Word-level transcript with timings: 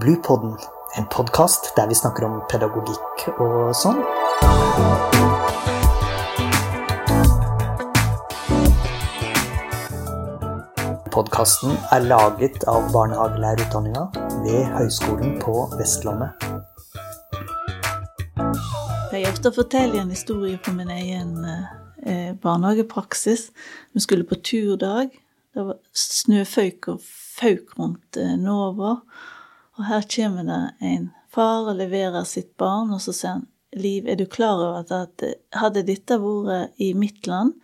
Bluepodden, 0.00 0.58
en 0.96 1.06
podkast 1.10 1.70
der 1.76 1.86
vi 1.88 1.94
snakker 1.96 2.26
om 2.26 2.34
pedagogikk 2.50 3.22
og 3.40 3.70
sånn. 3.72 4.02
Podkasten 11.14 11.78
er 11.96 12.04
laget 12.04 12.66
av 12.68 12.90
barnehagelærerutdanninga 12.92 14.02
ved 14.42 14.66
Høgskolen 14.74 15.38
på 15.40 15.54
Vestlandet. 15.78 16.44
Jeg 19.14 19.30
ofte 19.30 19.54
forteller 19.56 20.02
en 20.02 20.12
historie 20.12 20.58
på 20.60 20.74
min 20.76 20.92
egen 20.92 21.38
eh, 21.46 22.34
barnehagepraksis. 22.42 23.48
Vi 23.96 24.04
skulle 24.04 24.28
på 24.28 24.36
turdag. 24.44 25.16
Det 25.56 25.64
var 25.70 25.80
snøføyk 25.96 26.90
og 26.92 27.00
fauk 27.40 27.78
rundt 27.80 28.20
eh, 28.20 28.36
Nova. 28.36 28.98
Og 29.76 29.84
her 29.90 30.06
kommer 30.08 30.46
det 30.48 30.62
en 30.88 31.10
far 31.32 31.68
og 31.68 31.76
leverer 31.76 32.24
sitt 32.28 32.54
barn, 32.60 32.92
og 32.94 33.02
så 33.04 33.14
sier 33.14 33.38
han 33.38 33.46
Liv, 33.76 34.06
er 34.08 34.16
du 34.16 34.24
klar 34.24 34.56
over 34.56 34.94
at, 35.02 35.22
hadde 35.52 35.82
dette 35.84 36.16
vært 36.22 36.78
i 36.80 36.94
mitt 36.96 37.26
land, 37.28 37.58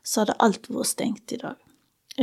så 0.00 0.22
hadde 0.22 0.38
alt 0.40 0.68
vært 0.72 0.88
stengt 0.94 1.34
i 1.34 1.40
dag. 1.42 1.58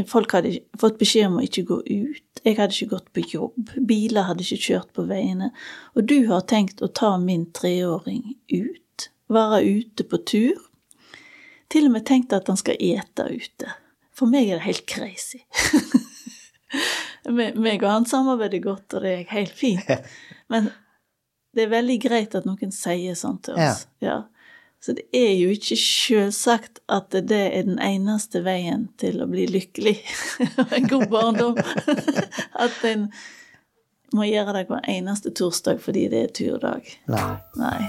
Folk 0.10 0.34
hadde 0.34 0.58
fått 0.82 0.98
beskjed 1.00 1.30
om 1.30 1.38
å 1.40 1.44
ikke 1.46 1.64
gå 1.70 1.78
ut. 1.86 2.42
Jeg 2.42 2.58
hadde 2.58 2.74
ikke 2.74 2.96
gått 2.96 3.12
på 3.14 3.24
jobb. 3.32 3.76
Biler 3.88 4.28
hadde 4.28 4.44
ikke 4.44 4.72
kjørt 4.72 4.90
på 4.98 5.06
veiene. 5.08 5.52
Og 5.96 6.10
du 6.10 6.18
har 6.32 6.44
tenkt 6.50 6.84
å 6.84 6.90
ta 6.92 7.14
min 7.22 7.46
treåring 7.56 8.34
ut. 8.52 9.08
Være 9.32 9.62
ute 9.64 10.08
på 10.10 10.20
tur. 10.28 10.66
Til 11.72 11.88
og 11.88 11.96
med 11.96 12.08
tenkt 12.10 12.36
at 12.36 12.52
han 12.52 12.60
skal 12.60 12.82
ete 12.82 13.30
ute. 13.30 13.78
For 14.16 14.32
meg 14.32 14.50
er 14.50 14.60
det 14.60 14.68
helt 14.68 14.90
crazy. 14.90 15.46
meg 17.32 17.84
og 17.84 17.90
han 17.90 18.08
samarbeider 18.10 18.62
godt, 18.64 18.94
og 18.94 19.06
det 19.06 19.14
er 19.14 19.30
helt 19.34 19.56
fint. 19.58 19.90
Men 20.52 20.70
det 21.56 21.66
er 21.66 21.72
veldig 21.72 22.00
greit 22.04 22.36
at 22.38 22.48
noen 22.48 22.74
sier 22.76 23.16
sånn 23.18 23.40
til 23.46 23.56
oss. 23.56 23.86
Ja. 24.04 24.08
ja. 24.10 24.18
Så 24.86 24.94
det 24.94 25.08
er 25.18 25.32
jo 25.34 25.50
ikke 25.50 25.78
selvsagt 25.82 26.84
at 26.94 27.16
det 27.16 27.40
er 27.56 27.64
den 27.66 27.80
eneste 27.82 28.44
veien 28.46 28.84
til 29.02 29.18
å 29.24 29.26
bli 29.32 29.48
lykkelig 29.50 29.96
og 30.62 30.74
en 30.78 30.90
god 30.92 31.08
barndom. 31.10 31.58
at 32.66 32.84
en 32.86 33.08
må 34.14 34.28
gjøre 34.30 34.54
det 34.60 34.68
hver 34.70 34.86
eneste 34.92 35.34
torsdag 35.34 35.82
fordi 35.82 36.06
det 36.12 36.22
er 36.28 36.36
turdag. 36.38 36.92
Nei. 37.10 37.32
Nei. 37.58 37.80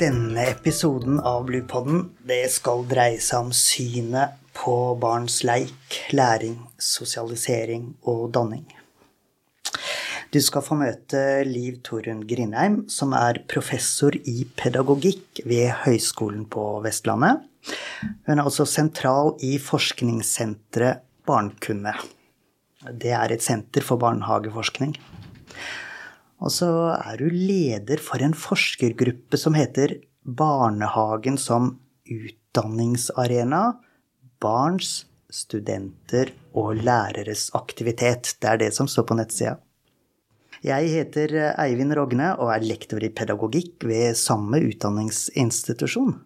Denne 0.00 0.46
episoden 0.52 1.18
av 1.26 1.48
Bluepodden 1.48 2.06
det 2.28 2.44
skal 2.54 2.86
dreie 2.88 3.18
seg 3.20 3.48
om 3.48 3.50
synet 3.56 4.39
på 4.56 4.94
barns 5.00 5.42
leik, 5.46 6.00
læring, 6.12 6.58
sosialisering 6.78 7.94
og 8.02 8.30
danning. 8.34 8.66
Du 10.30 10.38
skal 10.38 10.62
få 10.62 10.76
møte 10.78 11.42
Liv 11.42 11.80
Torunn 11.82 12.22
Grindheim, 12.22 12.84
som 12.86 13.14
er 13.18 13.40
professor 13.50 14.14
i 14.14 14.44
pedagogikk 14.56 15.42
ved 15.42 15.72
Høgskolen 15.82 16.44
på 16.46 16.66
Vestlandet. 16.84 17.42
Hun 18.28 18.38
er 18.38 18.46
også 18.46 18.66
sentral 18.68 19.34
i 19.42 19.56
forskningssenteret 19.58 21.02
Barnkunne. 21.26 21.96
Det 22.96 23.10
er 23.12 23.34
et 23.34 23.42
senter 23.44 23.84
for 23.84 24.00
barnehageforskning. 24.00 24.94
Og 26.40 26.54
så 26.54 26.70
er 26.94 27.20
du 27.20 27.26
leder 27.28 28.00
for 28.00 28.22
en 28.24 28.32
forskergruppe 28.32 29.36
som 29.40 29.58
heter 29.58 29.98
Barnehagen 30.24 31.36
som 31.40 31.74
utdanningsarena. 32.06 33.64
Barns, 34.40 35.04
studenter 35.30 36.32
og 36.56 36.80
læreres 36.80 37.50
aktivitet. 37.54 38.34
Det 38.40 38.48
er 38.50 38.62
det 38.64 38.70
som 38.74 38.88
står 38.90 39.06
på 39.10 39.18
nettsida. 39.18 39.58
Jeg 40.64 40.90
heter 40.92 41.36
Eivind 41.62 41.94
Rogne 41.96 42.34
og 42.36 42.50
er 42.52 42.64
lektor 42.66 43.00
i 43.04 43.12
pedagogikk 43.12 43.86
ved 43.88 44.18
samme 44.18 44.60
utdanningsinstitusjon. 44.66 46.18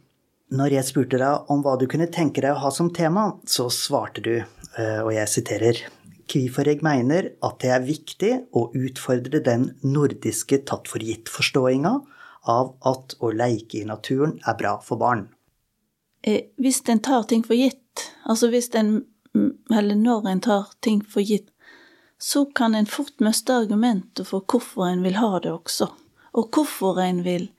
Når 0.55 0.75
jeg 0.75 0.89
spurte 0.89 1.21
deg 1.21 1.51
om 1.51 1.63
hva 1.63 1.77
du 1.79 1.87
kunne 1.91 2.11
tenke 2.11 2.43
deg 2.43 2.57
å 2.57 2.63
ha 2.65 2.73
som 2.75 2.91
tema, 2.95 3.29
så 3.47 3.69
svarte 3.73 4.25
du, 4.25 4.35
og 4.79 5.13
jeg 5.15 5.31
siterer, 5.31 5.85
Kvifor 6.25 6.65
jeg 6.69 6.81
mener 6.85 7.27
at 7.45 7.59
det 7.61 7.71
er 7.75 7.85
viktig 7.85 8.33
å 8.57 8.71
utfordre 8.73 9.43
den 9.45 9.67
nordiske 9.85 10.63
tatt 10.65 10.89
for 10.89 11.05
gitt-forståinga 11.05 11.93
av 12.49 12.71
at 12.89 13.17
å 13.21 13.33
leike 13.35 13.83
i 13.83 13.89
naturen 13.89 14.39
er 14.49 14.57
bra 14.57 14.79
for 14.85 15.01
barn. 15.01 15.27
Hvis 16.25 16.81
en 16.89 17.03
tar 17.05 17.27
ting 17.29 17.43
for 17.45 17.57
gitt, 17.59 18.07
altså 18.25 18.49
hvis 18.49 18.71
en, 18.79 19.03
eller 19.69 19.99
når 19.99 20.29
en 20.31 20.41
tar 20.41 20.71
ting 20.81 21.03
for 21.05 21.21
gitt, 21.21 21.51
så 22.17 22.47
kan 22.57 22.75
en 22.75 22.89
fort 22.89 23.21
miste 23.21 23.53
argumentet 23.53 24.25
for 24.31 24.45
hvorfor 24.49 24.87
en 24.89 25.03
vil 25.05 25.19
ha 25.21 25.39
det 25.45 25.53
også, 25.53 25.91
og 26.33 26.49
hvorfor 26.55 27.01
en 27.03 27.21
vil 27.27 27.51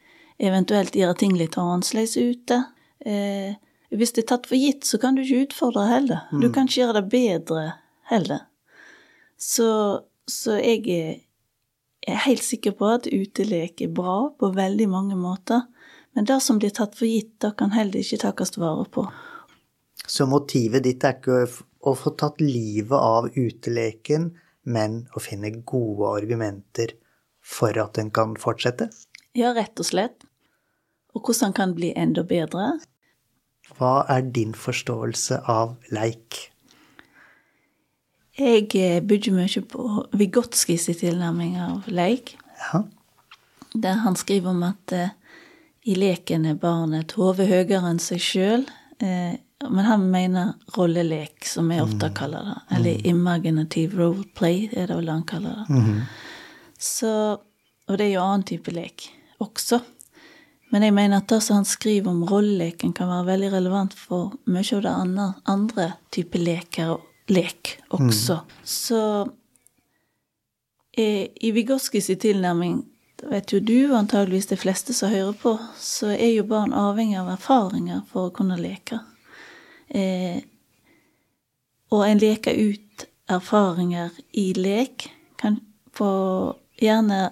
eventuelt 0.42 0.96
gjøre 0.98 1.18
ting 1.20 1.36
litt 1.38 1.58
annerledes 1.60 2.16
ute. 2.18 2.64
Eh, 3.06 3.54
hvis 3.94 4.16
det 4.16 4.26
er 4.26 4.30
tatt 4.34 4.50
for 4.50 4.60
gitt, 4.60 4.88
så 4.88 5.00
kan 5.00 5.16
du 5.16 5.22
ikke 5.24 5.46
utfordre 5.46 5.86
heller. 5.88 6.26
Du 6.34 6.50
kan 6.50 6.68
ikke 6.68 6.82
gjøre 6.82 6.98
det 7.00 7.12
bedre 7.14 7.66
heller. 8.10 8.48
Så, 9.38 9.70
så 10.28 10.58
jeg 10.60 10.84
er, 10.90 11.22
helt 12.26 12.44
sikker 12.46 12.76
på 12.78 12.90
at 12.98 13.08
utelek 13.10 13.82
er 13.82 13.94
bra 13.94 14.18
på 14.40 14.52
veldig 14.56 14.90
mange 14.92 15.16
måter. 15.20 15.66
Men 16.16 16.26
det 16.26 16.40
som 16.42 16.60
blir 16.60 16.72
tatt 16.72 16.96
for 16.96 17.08
gitt, 17.10 17.36
da 17.44 17.52
kan 17.52 17.74
heller 17.76 18.00
ikke 18.00 18.22
takkes 18.24 18.56
vare 18.58 18.86
på. 18.92 19.04
Så 20.08 20.28
motivet 20.30 20.86
ditt 20.86 21.04
er 21.04 21.18
ikke 21.18 21.44
å 21.86 21.96
få 21.98 22.14
tatt 22.18 22.40
livet 22.42 22.96
av 22.96 23.28
uteleken, 23.36 24.30
men 24.66 25.02
å 25.14 25.22
finne 25.22 25.52
gode 25.68 26.14
argumenter 26.22 26.96
for 27.46 27.76
at 27.78 28.00
den 28.00 28.10
kan 28.16 28.34
fortsette? 28.40 28.90
Ja, 29.36 29.52
rett 29.54 29.78
og 29.82 29.88
slett. 29.90 30.26
Og 31.16 31.22
hvordan 31.28 31.52
den 31.52 31.58
kan 31.60 31.76
bli 31.78 31.92
enda 31.96 32.24
bedre. 32.28 32.78
Hva 33.76 34.06
er 34.12 34.26
din 34.34 34.54
forståelse 34.58 35.42
av 35.52 35.76
leik? 35.94 36.40
Jeg 38.36 38.68
eh, 38.76 39.00
bygger 39.00 39.36
mye 39.36 39.62
på 39.72 39.84
Vigotskis 40.20 40.90
tilnærming 41.00 41.56
av 41.62 41.88
leik. 41.88 42.36
Ja. 42.60 42.84
Der 43.76 44.02
han 44.04 44.18
skriver 44.20 44.52
om 44.52 44.64
at 44.68 44.96
eh, 44.96 45.14
i 45.86 45.96
leken 45.96 46.46
er 46.50 46.58
barnet 46.58 47.06
et 47.06 47.18
hode 47.20 47.46
høyere 47.46 47.84
enn 47.86 48.02
seg 48.02 48.22
sjøl. 48.24 48.64
Eh, 49.00 49.36
men 49.70 49.86
han 49.88 50.06
mener 50.12 50.54
rollelek, 50.76 51.46
som 51.48 51.70
jeg 51.72 51.84
ofte 51.86 52.10
kaller 52.18 52.46
det. 52.50 52.56
Eller 52.76 53.08
imaginative 53.08 54.00
roleplay, 54.02 54.66
er 54.74 54.90
det 54.90 54.98
vel 54.98 55.12
han 55.14 55.26
kaller 55.30 55.62
det. 55.62 55.78
Mm. 55.78 56.00
Så, 56.78 57.12
og 57.88 57.98
det 57.98 58.10
er 58.10 58.16
jo 58.18 58.26
annen 58.26 58.48
type 58.50 58.74
lek 58.74 59.08
også. 59.44 59.80
Men 60.74 60.84
jeg 60.84 60.96
mener 60.98 61.22
at 61.22 61.30
det 61.32 61.40
som 61.46 61.62
han 61.62 61.68
skriver 61.70 62.12
om 62.12 62.26
rolleleken, 62.28 62.94
kan 62.94 63.10
være 63.12 63.30
veldig 63.30 63.52
relevant 63.54 63.94
for 63.96 64.36
mye 64.50 64.66
av 64.76 64.84
det 64.84 64.94
andre, 64.94 65.28
andre 65.48 65.88
type 66.14 66.42
leker 66.42 66.96
og 66.98 67.32
lek 67.32 67.78
også. 67.96 68.42
Mm. 68.42 68.58
Så 68.76 69.02
eh, 70.98 71.32
i 71.32 71.54
Vygoskis 71.56 72.12
tilnærming, 72.20 72.82
det 73.16 73.30
vet 73.32 73.54
jo 73.54 73.60
du 73.64 73.78
og 73.92 73.98
antageligvis 74.00 74.50
de 74.52 74.58
fleste 74.60 74.94
som 74.94 75.14
hører 75.14 75.36
på, 75.40 75.56
så 75.80 76.12
er 76.12 76.34
jo 76.34 76.48
barn 76.50 76.74
avhengig 76.76 77.18
av 77.22 77.32
erfaringer 77.38 78.04
for 78.12 78.28
å 78.28 78.36
kunne 78.36 78.58
leke. 78.60 79.00
Eh, 79.88 80.42
og 81.94 82.04
en 82.04 82.20
leker 82.20 82.58
ut 82.58 83.06
erfaringer 83.32 84.12
i 84.36 84.52
lek 84.58 85.08
kan 85.40 85.62
få 85.96 86.12
gjerne 86.82 87.30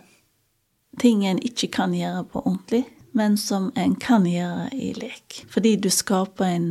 ting 1.02 1.26
en 1.26 1.42
ikke 1.44 1.68
kan 1.74 1.94
gjøre 1.98 2.24
på 2.32 2.44
ordentlig, 2.46 2.86
men 3.12 3.38
som 3.38 3.72
en 3.76 3.96
kan 4.00 4.26
gjøre 4.30 4.70
i 4.72 4.94
lek. 4.98 5.44
Fordi 5.50 5.76
du 5.76 5.90
skaper 5.92 6.46
en, 6.46 6.70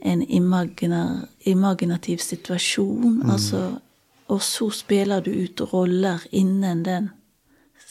en 0.00 0.22
imaginar, 0.22 1.26
imaginativ 1.40 2.22
situasjon, 2.22 3.24
mm. 3.24 3.30
altså, 3.30 3.64
og 4.28 4.42
så 4.42 4.70
spiller 4.70 5.20
du 5.20 5.32
ut 5.34 5.60
roller 5.72 6.22
innen 6.30 6.84
den 6.84 7.10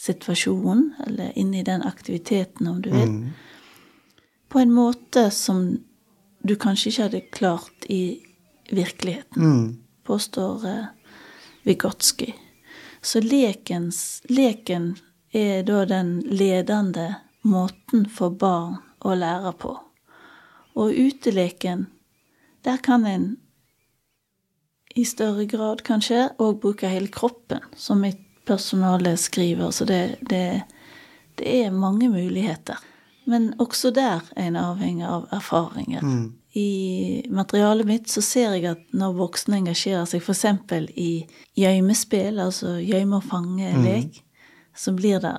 situasjonen, 0.04 0.94
eller 1.08 1.32
inni 1.40 1.64
den 1.64 1.84
aktiviteten, 1.84 2.68
om 2.68 2.82
du 2.82 2.90
vil, 2.90 3.10
mm. 3.10 3.30
på 4.50 4.60
en 4.60 4.74
måte 4.74 5.30
som 5.32 5.78
du 6.44 6.56
kanskje 6.60 6.90
ikke 6.92 7.06
hadde 7.06 7.22
klart 7.32 7.88
i 7.88 8.20
virkeligheten, 8.70 9.44
mm. 9.44 9.70
påstår 10.04 10.66
uh, 10.68 10.86
Vygotsky. 11.64 12.34
Så 13.02 13.22
lekens, 13.24 14.22
leken 14.28 14.98
er 15.32 15.64
da 15.64 15.86
den 15.88 16.18
ledende 16.28 17.08
måten 17.48 18.04
for 18.12 18.36
barn 18.36 18.82
å 19.00 19.16
lære 19.16 19.56
på. 19.60 19.72
Og 20.76 20.92
uteleken, 20.92 21.88
der 22.68 22.84
kan 22.84 23.08
en 23.08 23.30
i 24.96 25.08
større 25.08 25.48
grad 25.48 25.82
kanskje 25.88 26.28
òg 26.44 26.60
bruke 26.64 26.92
hele 26.92 27.12
kroppen, 27.12 27.64
som 27.76 28.04
mitt 28.04 28.20
personale 28.46 29.18
skriver. 29.18 29.72
Så 29.72 29.86
det, 29.86 30.16
det, 30.22 30.62
det 31.36 31.66
er 31.66 31.72
mange 31.72 32.10
muligheter. 32.10 32.80
Men 33.26 33.54
også 33.60 33.92
der 33.96 34.24
er 34.36 34.48
en 34.48 34.60
avhengig 34.60 35.06
av 35.08 35.28
erfaringer 35.32 36.04
mm. 36.04 36.26
i 36.60 37.24
materialet 37.32 37.88
mitt 37.88 38.12
så 38.12 38.22
ser 38.22 38.58
jeg 38.58 38.66
at 38.68 38.82
når 38.92 39.16
voksne 39.16 39.62
engasjerer 39.62 40.06
seg 40.10 40.20
f.eks. 40.20 40.44
i 41.00 41.24
gjøymespill, 41.56 42.42
altså 42.44 42.76
gjøyme 42.84 43.22
og 43.22 43.28
fange-lek, 43.30 44.20
så 44.76 44.92
blir 44.92 45.24
det 45.24 45.38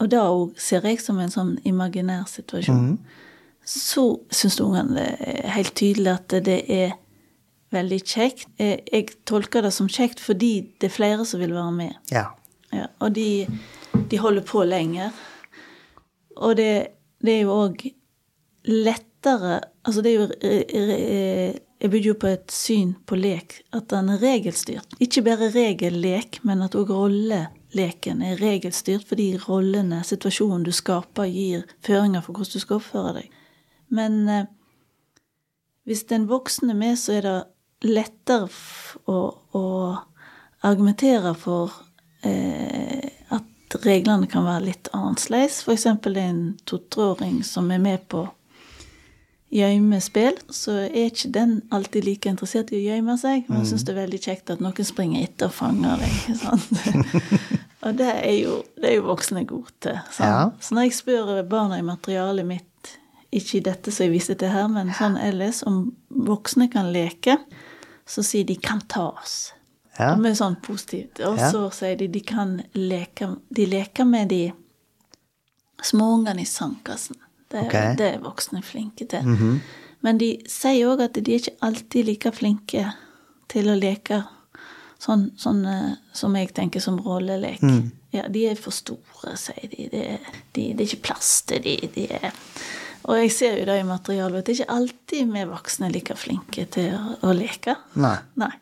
Og 0.00 0.08
da 0.08 0.22
òg 0.32 0.54
ser 0.56 0.86
jeg 0.86 1.00
som 1.02 1.18
en 1.20 1.32
sånn 1.32 1.58
imaginær 1.68 2.24
situasjon. 2.30 2.94
Så 3.66 4.04
syns 4.32 4.60
ungene 4.64 4.94
det 4.96 5.08
er 5.28 5.50
helt 5.52 5.74
tydelig 5.76 6.14
at 6.14 6.36
det 6.46 6.62
er 6.72 6.94
veldig 7.72 7.98
kjekt. 8.02 8.48
Jeg, 8.58 8.80
jeg 8.92 9.08
tolker 9.28 9.62
det 9.66 9.72
som 9.76 9.88
kjekt 9.90 10.20
fordi 10.22 10.52
det 10.80 10.90
er 10.90 10.94
flere 10.96 11.24
som 11.28 11.40
vil 11.42 11.54
være 11.54 11.72
med. 11.76 11.96
Ja. 12.12 12.26
Ja, 12.72 12.86
og 13.02 13.14
de, 13.16 13.46
de 14.10 14.18
holder 14.22 14.44
på 14.46 14.62
lenger. 14.66 15.10
Og 16.38 16.56
det, 16.58 16.70
det 17.22 17.32
er 17.38 17.40
jo 17.44 17.56
òg 17.66 17.82
lettere 18.70 19.60
Altså, 19.84 20.02
det 20.04 20.10
er 20.10 20.18
jo 20.18 20.26
re- 20.28 20.66
re- 20.76 21.58
Jeg 21.80 21.90
bygger 21.90 22.10
jo 22.10 22.14
på 22.20 22.28
et 22.28 22.52
syn 22.52 22.90
på 23.08 23.16
lek, 23.16 23.54
at 23.72 23.86
den 23.88 24.10
er 24.12 24.18
regelstyrt. 24.20 24.92
Ikke 25.00 25.22
bare 25.24 25.46
regellek, 25.54 26.42
men 26.44 26.60
at 26.62 26.74
òg 26.76 26.90
rolleleken 26.92 28.20
er 28.22 28.36
regelstyrt, 28.36 29.06
fordi 29.08 29.30
rollene, 29.48 30.02
situasjonen 30.04 30.66
du 30.66 30.70
skaper, 30.76 31.24
gir 31.32 31.64
føringer 31.86 32.20
for 32.26 32.36
hvordan 32.36 32.52
du 32.52 32.60
skal 32.60 32.76
oppføre 32.82 33.14
deg. 33.22 33.30
Men 33.96 34.18
eh, 34.28 34.44
hvis 35.88 36.04
den 36.12 36.28
voksne 36.28 36.74
er 36.74 36.80
med, 36.82 37.00
så 37.00 37.16
er 37.16 37.24
det 37.24 37.36
lettere 37.84 38.48
å, 39.08 39.20
å 39.56 39.64
argumentere 40.66 41.32
for 41.38 41.72
eh, 42.26 43.08
at 43.32 43.78
reglene 43.86 44.28
kan 44.30 44.44
være 44.44 44.66
litt 44.68 44.90
annerledes. 44.96 45.62
Er 45.68 46.20
en 46.24 46.44
to-treåring 46.68 47.40
som 47.46 47.70
er 47.70 47.80
med 47.82 48.04
på 48.12 48.26
gjøymespill, 49.50 50.36
så 50.54 50.76
er 50.86 51.08
ikke 51.08 51.32
den 51.34 51.56
alltid 51.74 52.06
like 52.06 52.30
interessert 52.30 52.70
i 52.70 52.78
å 52.78 52.84
gjemme 52.84 53.16
seg, 53.18 53.48
men 53.50 53.64
syns 53.66 53.82
det 53.86 53.96
er 53.96 54.02
veldig 54.04 54.20
kjekt 54.22 54.52
at 54.54 54.62
noen 54.62 54.86
springer 54.86 55.24
etter 55.26 55.50
og 55.50 55.56
fanger 55.56 56.04
deg. 56.04 57.56
Og 57.80 57.94
det 57.96 58.10
er, 58.12 58.34
jo, 58.36 58.58
det 58.76 58.90
er 58.90 58.98
jo 58.98 59.06
voksne 59.06 59.46
gode 59.48 59.72
til. 59.80 59.96
Ja. 60.20 60.50
Så 60.60 60.74
når 60.76 60.84
jeg 60.84 60.96
spør 60.98 61.30
barna 61.48 61.78
i 61.80 61.84
materialet 61.86 62.44
mitt, 62.44 62.90
ikke 63.32 63.56
i 63.56 63.62
dette 63.64 63.94
som 63.94 64.04
jeg 64.04 64.12
viste 64.12 64.36
til 64.36 64.52
her, 64.52 64.66
men 64.68 64.90
sånn 64.98 65.16
ellers, 65.16 65.62
om 65.64 65.86
voksne 66.12 66.68
kan 66.68 66.90
leke, 66.92 67.38
så 68.10 68.22
sier 68.26 68.44
de 68.44 68.56
'kan 68.56 68.80
ta 68.88 69.10
oss'. 69.12 69.52
Ja. 69.98 70.16
Med 70.16 70.34
sånn 70.36 70.56
positivt. 70.62 71.20
Og 71.20 71.38
Ja. 71.38 71.50
så 71.52 71.70
sier 71.72 71.96
de 71.96 72.06
de 72.08 72.20
kan 72.20 72.62
leke 72.74 73.36
De 73.54 73.66
leker 73.66 74.04
med 74.04 74.28
de 74.28 74.52
småungene 75.82 76.40
i 76.40 76.44
sandkassen. 76.44 77.16
Det, 77.50 77.58
er- 77.58 77.66
Ok. 77.90 77.96
det 77.98 78.14
er 78.14 78.18
voksne 78.18 78.62
flinke 78.62 79.06
til. 79.08 79.60
Men 80.02 80.18
de 80.18 80.38
sier 80.48 80.86
òg 80.86 81.00
at 81.04 81.12
de 81.12 81.34
er 81.34 81.38
ikke 81.38 81.56
alltid 81.62 82.06
like 82.06 82.32
flinke 82.32 82.92
til 83.48 83.64
å 83.68 83.78
leke 83.78 84.24
sånn, 84.98 85.30
sånn 85.36 85.66
eh, 85.66 85.96
som 86.12 86.34
jeg 86.36 86.54
tenker 86.54 86.80
som 86.80 86.98
rollelek. 86.98 87.60
Ja, 88.12 88.28
de 88.28 88.46
er 88.48 88.54
for 88.56 88.70
store, 88.70 89.36
sier 89.36 89.68
de. 89.70 89.88
Det 89.90 90.20
de, 90.54 90.72
det 90.74 90.80
er 90.80 90.96
ikke 90.96 91.02
plass 91.02 91.42
til 91.42 91.60
de, 91.62 91.76
de 91.94 92.06
er 92.12 92.32
Og 93.08 93.16
jeg 93.16 93.32
ser 93.32 93.58
jo 93.60 93.66
det 93.68 93.78
i 93.80 93.86
materialet 93.88 94.42
at 94.42 94.48
det 94.48 94.54
er 94.54 94.58
ikke 94.60 94.76
alltid 94.76 95.30
vi 95.34 95.44
voksne 95.48 95.88
er 95.88 95.94
like 95.94 96.16
flinke 96.20 96.66
til 96.74 96.90
å, 96.96 97.04
å 97.30 97.34
leke. 97.36 97.76
Nei. 98.00 98.16
Nei. 98.40 98.52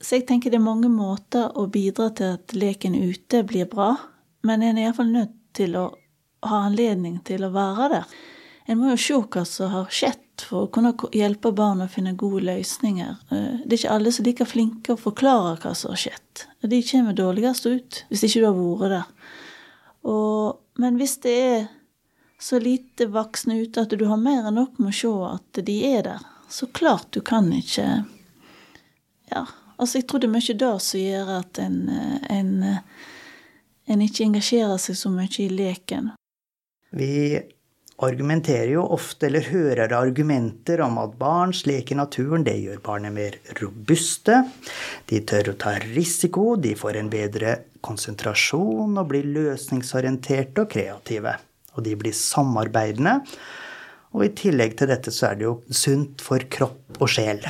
Så 0.00 0.18
jeg 0.18 0.26
tenker 0.28 0.50
det 0.50 0.60
er 0.60 0.66
mange 0.66 0.90
måter 0.92 1.50
å 1.58 1.66
bidra 1.70 2.10
til 2.14 2.36
at 2.38 2.54
leken 2.54 2.94
ute 2.94 3.42
blir 3.46 3.66
bra, 3.70 3.92
men 4.46 4.62
en 4.62 4.78
er 4.78 4.88
iallfall 4.88 5.10
nødt 5.10 5.34
til 5.58 5.74
å 5.78 5.88
ha 6.46 6.64
anledning 6.68 7.18
til 7.26 7.46
å 7.46 7.52
være 7.54 7.88
der. 7.96 8.18
En 8.68 8.78
må 8.78 8.92
jo 8.92 8.98
se 9.00 9.16
hva 9.18 9.44
som 9.48 9.72
har 9.72 9.88
skjedd, 9.90 10.24
for 10.44 10.66
å 10.66 10.70
kunne 10.70 10.92
hjelpe 11.16 11.50
barn 11.56 11.80
å 11.82 11.88
finne 11.90 12.12
gode 12.14 12.44
løsninger. 12.46 13.16
Eh, 13.34 13.64
Det 13.64 13.72
er 13.72 13.80
ikke 13.80 13.94
alle 13.96 14.12
som 14.14 14.22
er 14.22 14.28
like 14.28 14.46
flinke 14.46 14.94
å 14.94 15.00
forklare 15.00 15.56
hva 15.58 15.72
som 15.74 15.90
har 15.90 15.98
skjedd. 15.98 16.44
De 16.62 16.78
kommer 16.86 17.16
dårligst 17.16 17.66
ut 17.66 18.04
hvis 18.08 18.22
ikke 18.28 18.44
du 18.44 18.46
har 18.46 18.54
vært 18.54 18.92
der. 18.92 19.32
Og, 20.06 20.60
men 20.78 21.00
hvis 21.00 21.16
det 21.24 21.34
er 21.48 21.66
så 22.40 22.58
lite 22.62 23.08
voksne 23.10 23.58
ute 23.62 23.82
at 23.82 23.94
du 23.98 24.04
har 24.06 24.20
mer 24.20 24.46
enn 24.48 24.58
nok 24.60 24.78
med 24.78 24.92
å 24.92 24.98
se 25.00 25.12
at 25.28 25.62
de 25.66 25.78
er 25.90 26.04
der, 26.06 26.26
så 26.48 26.68
klart 26.70 27.10
du 27.12 27.20
kan 27.20 27.50
ikke 27.52 27.86
ja, 29.28 29.44
altså 29.76 29.98
jeg 29.98 30.08
tror 30.08 30.22
det 30.22 30.30
er 30.30 30.36
mye 30.36 30.58
det 30.62 30.72
som 30.86 31.02
gjør 31.02 31.34
at 31.40 31.60
en, 31.60 31.78
en, 32.30 32.52
en 33.90 34.04
ikke 34.06 34.24
engasjerer 34.28 34.80
seg 34.80 34.96
så 34.96 35.12
mye 35.12 35.30
i 35.44 35.50
leken. 35.52 36.12
Vi 36.96 37.12
argumenterer 37.98 38.70
jo 38.76 38.84
ofte, 38.94 39.26
eller 39.26 39.48
hører 39.50 39.92
argumenter 39.96 40.80
om 40.84 41.00
at 41.02 41.16
barns 41.18 41.64
lek 41.66 41.90
i 41.92 41.98
naturen, 41.98 42.46
det 42.46 42.54
gjør 42.62 42.78
barnet 42.84 43.14
mer 43.14 43.38
robuste. 43.58 44.44
De 45.10 45.20
tør 45.26 45.52
å 45.52 45.58
ta 45.58 45.74
risiko, 45.82 46.52
de 46.56 46.76
får 46.78 47.00
en 47.00 47.10
bedre 47.12 47.56
konsentrasjon 47.84 48.94
og 48.94 49.10
blir 49.10 49.26
løsningsorienterte 49.34 50.64
og 50.64 50.72
kreative. 50.72 51.34
Og 51.78 51.84
de 51.86 51.94
blir 51.98 52.16
samarbeidende. 52.16 53.20
Og 54.16 54.24
i 54.26 54.32
tillegg 54.34 54.74
til 54.78 54.90
dette 54.90 55.12
så 55.14 55.30
er 55.30 55.38
det 55.38 55.46
jo 55.46 55.58
sunt 55.70 56.24
for 56.24 56.42
kropp 56.50 56.98
og 56.98 57.10
sjel. 57.12 57.44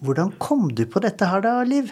Hvordan 0.00 0.32
kom 0.40 0.70
du 0.72 0.86
på 0.88 1.02
dette 1.02 1.26
her 1.28 1.42
da, 1.44 1.58
Liv? 1.66 1.90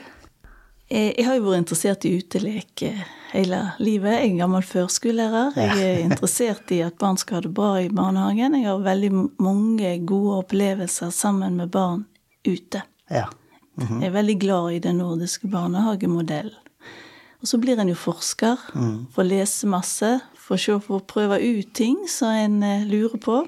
Jeg, 0.89 1.13
jeg 1.19 1.27
har 1.27 1.37
jo 1.37 1.49
vært 1.49 1.63
interessert 1.65 2.05
i 2.09 2.15
utelek 2.17 2.85
eh, 2.87 3.01
hele 3.35 3.59
livet. 3.83 4.15
Jeg 4.15 4.31
er 4.31 4.39
gammel 4.39 4.65
førskolelærer. 4.65 5.59
Jeg 5.59 5.89
er 5.89 5.99
interessert 6.07 6.73
i 6.73 6.81
at 6.87 6.97
barn 7.01 7.19
skal 7.21 7.39
ha 7.39 7.45
det 7.45 7.53
bra 7.57 7.75
i 7.83 7.91
barnehagen. 7.93 8.57
Jeg 8.57 8.71
har 8.71 8.87
veldig 8.87 9.11
mange 9.45 9.93
gode 10.09 10.39
opplevelser 10.45 11.13
sammen 11.13 11.59
med 11.61 11.75
barn 11.75 12.07
ute. 12.49 12.85
Ja. 13.13 13.27
Jeg 13.79 14.09
er 14.09 14.17
veldig 14.17 14.39
glad 14.41 14.73
i 14.75 14.81
den 14.89 14.99
nordiske 15.03 15.51
barnehagemodellen. 15.53 16.57
Og 17.39 17.47
så 17.47 17.61
blir 17.63 17.79
en 17.79 17.93
jo 17.93 17.95
forsker, 17.95 18.59
får 19.15 19.27
lese 19.29 19.69
masse, 19.71 20.09
får 20.49 20.63
se, 20.63 20.79
får 20.81 21.05
prøve 21.11 21.41
ut 21.45 21.73
ting 21.77 22.01
som 22.09 22.33
en 22.33 22.63
eh, 22.65 22.87
lurer 22.89 23.21
på. 23.23 23.43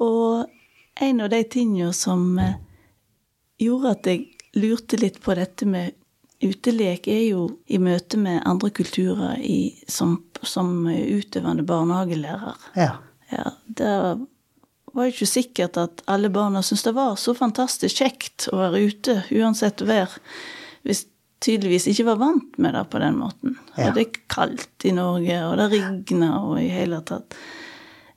Og 0.00 0.46
en 1.00 1.20
av 1.20 1.30
de 1.32 1.42
tingene 1.52 1.92
som 1.96 2.38
eh, 2.40 2.56
gjorde 3.60 3.94
at 3.96 4.10
jeg 4.10 4.26
lurte 4.56 5.00
litt 5.00 5.20
på 5.24 5.36
dette 5.36 5.68
med 5.68 5.96
utelek, 6.44 7.08
er 7.08 7.22
jo 7.30 7.46
i 7.72 7.78
møte 7.80 8.18
med 8.20 8.42
andre 8.48 8.70
kulturer 8.76 9.38
i, 9.40 9.72
som, 9.88 10.18
som 10.44 10.84
utøvende 10.86 11.64
barnehagelærer. 11.66 12.56
Ja. 12.76 12.94
Ja, 13.32 13.50
det 13.66 13.92
var 14.94 15.10
ikke 15.10 15.26
sikkert 15.28 15.78
at 15.80 16.02
alle 16.06 16.30
barna 16.30 16.62
syntes 16.62 16.84
det 16.86 16.94
var 16.96 17.16
så 17.20 17.34
fantastisk 17.36 17.98
kjekt 18.04 18.46
å 18.52 18.60
være 18.60 18.84
ute, 18.86 19.16
uansett 19.34 19.82
vær, 19.86 20.12
hvis 20.86 21.06
tydeligvis 21.44 21.88
ikke 21.90 22.08
var 22.08 22.20
vant 22.20 22.58
med 22.62 22.74
det 22.76 22.84
på 22.92 23.00
den 23.02 23.18
måten. 23.20 23.56
Ja. 23.76 23.88
Og 23.88 23.96
det 23.96 24.06
er 24.06 24.20
kaldt 24.32 24.86
i 24.88 24.94
Norge, 24.96 25.38
og 25.46 25.56
det 25.60 25.70
regner 25.74 26.36
og 26.40 26.60
i 26.62 26.68
hele 26.72 27.02
tatt. 27.06 27.36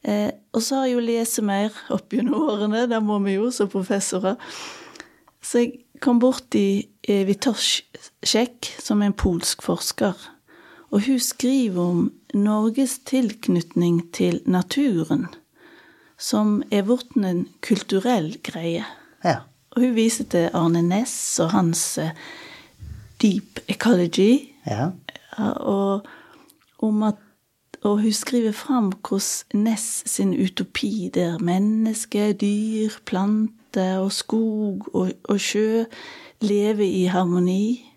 Eh, 0.01 0.31
og 0.55 0.63
så 0.63 0.79
har 0.79 0.87
jeg 0.87 0.95
jo 0.95 1.03
lest 1.03 1.41
mer 1.43 1.75
opp 1.91 2.13
gjennom 2.15 2.47
årene, 2.53 2.85
det 2.87 3.01
må 3.03 3.19
vi 3.25 3.35
jo 3.35 3.49
som 3.51 3.71
professorer. 3.71 4.39
Så 5.43 5.63
jeg 5.65 6.01
kom 6.03 6.21
borti 6.21 6.87
eh, 7.03 7.25
Witoszek, 7.27 8.73
som 8.79 9.03
er 9.03 9.11
en 9.11 9.19
polsk 9.19 9.63
forsker. 9.65 10.15
Og 10.89 11.03
hun 11.05 11.19
skriver 11.21 11.81
om 11.83 12.07
Norges 12.33 12.97
tilknytning 13.05 14.01
til 14.15 14.39
naturen, 14.49 15.27
som 16.19 16.59
er 16.71 16.87
blitt 16.87 17.15
en 17.19 17.45
kulturell 17.65 18.33
greie. 18.43 18.85
Ja. 19.23 19.41
Og 19.75 19.83
hun 19.83 19.93
viser 19.97 20.25
til 20.31 20.49
Arne 20.57 20.81
Næss 20.81 21.39
og 21.43 21.53
hans 21.53 21.83
eh, 22.01 22.15
Deep 23.21 23.59
Ecology, 23.67 24.39
Ja. 24.67 24.89
ja, 25.39 25.49
og 25.51 26.01
om 26.79 27.03
at 27.03 27.15
og 27.81 28.01
hun 28.01 28.11
skriver 28.11 28.51
fram 28.51 28.91
hvordan 29.07 29.63
Ness 29.63 30.03
sin 30.05 30.33
utopi, 30.43 31.09
der 31.13 31.37
menneske, 31.39 32.33
dyr, 32.33 32.89
plante 33.05 33.99
og 33.99 34.11
skog 34.11 34.87
og, 34.93 35.11
og 35.23 35.39
sjø 35.39 35.83
lever 36.41 36.83
i 36.83 37.03
harmoni. 37.03 37.88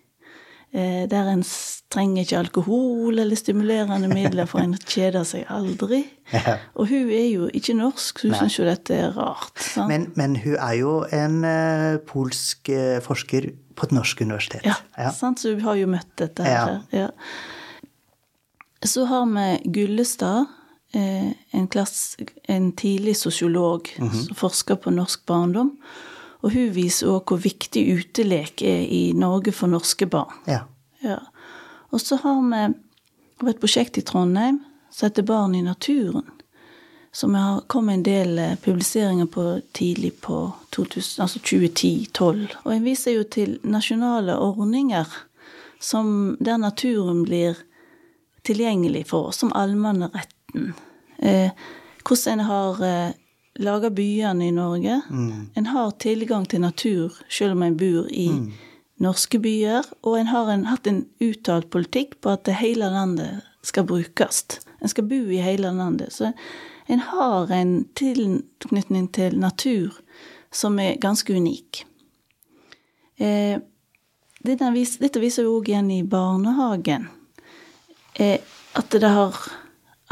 Eh, 0.73 1.05
der 1.11 1.27
en 1.29 1.43
trenger 1.93 2.25
ikke 2.25 2.39
alkohol 2.39 3.19
eller 3.21 3.37
stimulerende 3.37 4.09
midler, 4.09 4.47
for 4.49 4.63
en 4.65 4.73
kjeder 4.89 5.25
seg 5.29 5.47
aldri. 5.53 6.05
Ja. 6.33 6.55
Og 6.81 6.87
hun 6.89 7.11
er 7.13 7.27
jo 7.29 7.47
ikke 7.53 7.75
norsk, 7.77 8.23
så 8.23 8.29
hun 8.31 8.37
syns 8.39 8.55
jo 8.57 8.65
dette 8.65 8.95
er 8.97 9.11
rart. 9.13 9.59
Men, 9.91 10.07
men 10.17 10.39
hun 10.41 10.55
er 10.55 10.79
jo 10.79 10.93
en 11.13 11.35
uh, 11.45 11.99
polsk 12.09 12.71
uh, 12.73 13.03
forsker 13.05 13.51
på 13.77 13.85
et 13.85 13.93
norsk 13.93 14.23
universitet. 14.25 14.65
Ja, 14.65 15.11
Sant? 15.13 15.43
så 15.43 15.53
hun 15.53 15.61
har 15.67 15.77
jo 15.77 15.91
møtt 15.93 16.09
dette 16.17 16.47
her. 16.47 16.79
Ja. 16.97 17.11
Så 18.81 19.05
har 19.11 19.29
vi 19.35 19.75
Gullestad, 19.77 20.49
en, 20.95 21.69
klass, 21.69 22.17
en 22.49 22.73
tidlig 22.81 23.19
sosiolog 23.21 23.93
som 23.99 24.33
forsker 24.37 24.81
på 24.81 24.95
norsk 24.97 25.27
barndom. 25.29 25.75
Og 26.43 26.55
hun 26.55 26.73
viser 26.75 27.11
òg 27.13 27.31
hvor 27.31 27.41
viktig 27.43 27.85
utelek 27.99 28.65
er 28.67 28.83
i 28.91 29.13
Norge 29.15 29.55
for 29.55 29.71
norske 29.71 30.09
barn. 30.11 30.35
Ja. 30.51 30.65
Ja. 31.03 31.19
Og 31.93 32.01
så 32.01 32.19
har 32.23 32.41
vi 32.43 33.51
et 33.51 33.61
prosjekt 33.63 33.99
i 33.99 34.07
Trondheim 34.07 34.63
som 34.93 35.07
heter 35.07 35.27
Barn 35.27 35.55
i 35.55 35.63
naturen. 35.63 36.27
som 37.15 37.35
har 37.35 37.61
kommet 37.61 37.95
en 37.95 38.03
del 38.03 38.39
eh, 38.39 38.55
publiseringer 38.57 39.27
på 39.27 39.61
tidlig 39.73 40.21
på 40.21 40.53
altså 41.19 41.39
2010-2012. 41.39 42.47
Og 42.65 42.73
en 42.73 42.85
viser 42.85 43.19
jo 43.19 43.25
til 43.29 43.59
nasjonale 43.63 44.39
ordninger 44.41 45.05
som, 45.81 46.37
der 46.41 46.57
naturen 46.57 47.21
blir 47.29 47.59
tilgjengelig 48.49 49.07
for 49.11 49.29
oss, 49.29 49.43
som 49.43 49.53
allmanneretten. 49.53 50.73
Eh, 51.19 51.51
hvordan 52.01 52.39
en 52.39 52.47
har 52.49 52.83
eh, 52.87 53.13
laga 53.59 53.91
byene 53.91 54.49
i 54.49 54.51
Norge. 54.51 55.01
Mm. 55.11 55.51
En 55.55 55.67
har 55.67 55.91
tilgang 55.91 56.47
til 56.49 56.61
natur 56.61 57.13
selv 57.29 57.53
om 57.53 57.63
en 57.63 57.77
bor 57.77 58.07
i 58.11 58.29
Mm. 58.29 58.53
norske 59.01 59.39
byer, 59.39 59.83
og 60.03 60.19
en 60.19 60.27
har 60.27 60.51
en, 60.51 60.65
hatt 60.65 60.87
en 60.87 61.07
uttalt 61.21 61.71
politikk 61.71 62.21
på 62.21 62.31
at 62.31 62.45
det 62.45 62.55
hele 62.55 62.89
landet 62.91 63.43
skal 63.63 63.85
brukes. 63.85 64.45
En 64.81 64.89
skal 64.89 65.05
bo 65.05 65.29
i 65.31 65.37
hele 65.43 65.73
landet. 65.73 66.13
Så 66.13 66.33
en 66.89 66.99
har 66.99 67.51
en 67.51 67.85
tilknytning 67.95 69.13
til 69.13 69.39
natur 69.39 69.99
som 70.53 70.79
er 70.79 70.97
ganske 71.01 71.35
unik. 71.35 71.85
Eh, 73.19 73.59
dette 74.43 75.21
viser 75.21 75.43
jo 75.43 75.61
òg 75.61 75.69
igjen 75.69 75.91
i 75.91 76.03
barnehagen. 76.03 77.09
Eh, 78.15 78.39
at 78.75 78.91
det 78.91 79.09
har 79.09 79.37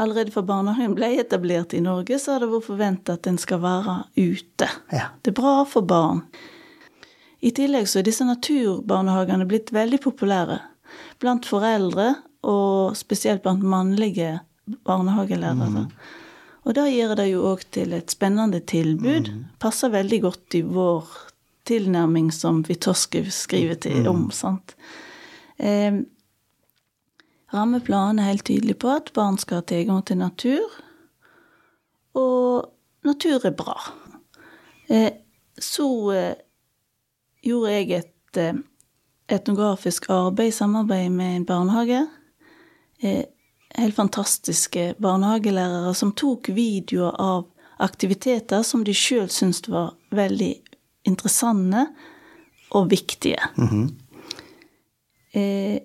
Allerede 0.01 0.33
fra 0.33 0.41
barnehagen 0.45 0.95
ble 0.97 1.11
etablert 1.21 1.75
i 1.77 1.81
Norge, 1.83 2.17
så 2.19 2.35
har 2.35 2.41
det 2.41 2.49
vært 2.49 2.65
forventa 2.65 3.19
at 3.19 3.27
en 3.29 3.37
skal 3.41 3.61
være 3.61 3.99
ute. 4.17 4.69
Ja. 4.89 5.11
Det 5.21 5.33
er 5.33 5.37
bra 5.37 5.59
for 5.69 5.85
barn. 5.85 6.23
I 7.41 7.51
tillegg 7.57 7.89
så 7.89 8.01
er 8.01 8.07
disse 8.07 8.25
naturbarnehagene 8.25 9.45
blitt 9.49 9.69
veldig 9.73 9.99
populære 10.01 10.59
blant 11.21 11.45
foreldre, 11.47 12.15
og 12.41 12.97
spesielt 12.97 13.43
blant 13.45 13.61
mannlige 13.61 14.39
barnehagelærere. 14.87 15.85
Og 16.65 16.75
da 16.77 16.85
gjør 16.89 17.15
det 17.17 17.27
jo 17.31 17.43
òg 17.51 17.63
til 17.73 17.93
et 17.97 18.13
spennende 18.13 18.61
tilbud. 18.65 19.29
Passer 19.61 19.93
veldig 19.93 20.19
godt 20.25 20.57
i 20.57 20.63
vår 20.65 21.09
tilnærming 21.69 22.31
som 22.33 22.63
Witoski 22.67 23.23
skriver 23.33 23.77
til 23.81 24.09
om. 24.09 24.29
sant? 24.33 24.75
Eh, 25.57 26.01
Rammeplanen 27.53 28.19
er 28.19 28.31
helt 28.31 28.45
tydelig 28.47 28.77
på 28.79 28.93
at 28.93 29.11
barn 29.15 29.37
skal 29.41 29.59
ha 29.59 29.67
tilgang 29.67 30.05
til 30.07 30.21
natur, 30.21 30.77
og 32.15 32.71
natur 33.07 33.45
er 33.47 33.55
bra. 33.55 33.75
Eh, 34.91 35.11
så 35.59 35.87
eh, 36.15 36.33
gjorde 37.43 37.73
jeg 37.75 37.91
et 37.99 38.39
eh, 38.39 38.61
etnografisk 39.31 40.09
arbeid 40.11 40.51
i 40.51 40.55
samarbeid 40.55 41.09
med 41.15 41.35
en 41.35 41.45
barnehage. 41.45 42.01
Eh, 43.03 43.23
helt 43.77 43.95
fantastiske 43.95 44.93
barnehagelærere 45.01 45.93
som 45.95 46.11
tok 46.11 46.51
videoer 46.55 47.15
av 47.19 47.45
aktiviteter 47.81 48.63
som 48.67 48.83
de 48.85 48.93
sjøl 48.95 49.29
syntes 49.31 49.69
var 49.71 49.95
veldig 50.13 50.51
interessante 51.07 51.87
og 52.77 52.91
viktige. 52.91 53.39
eh, 55.33 55.79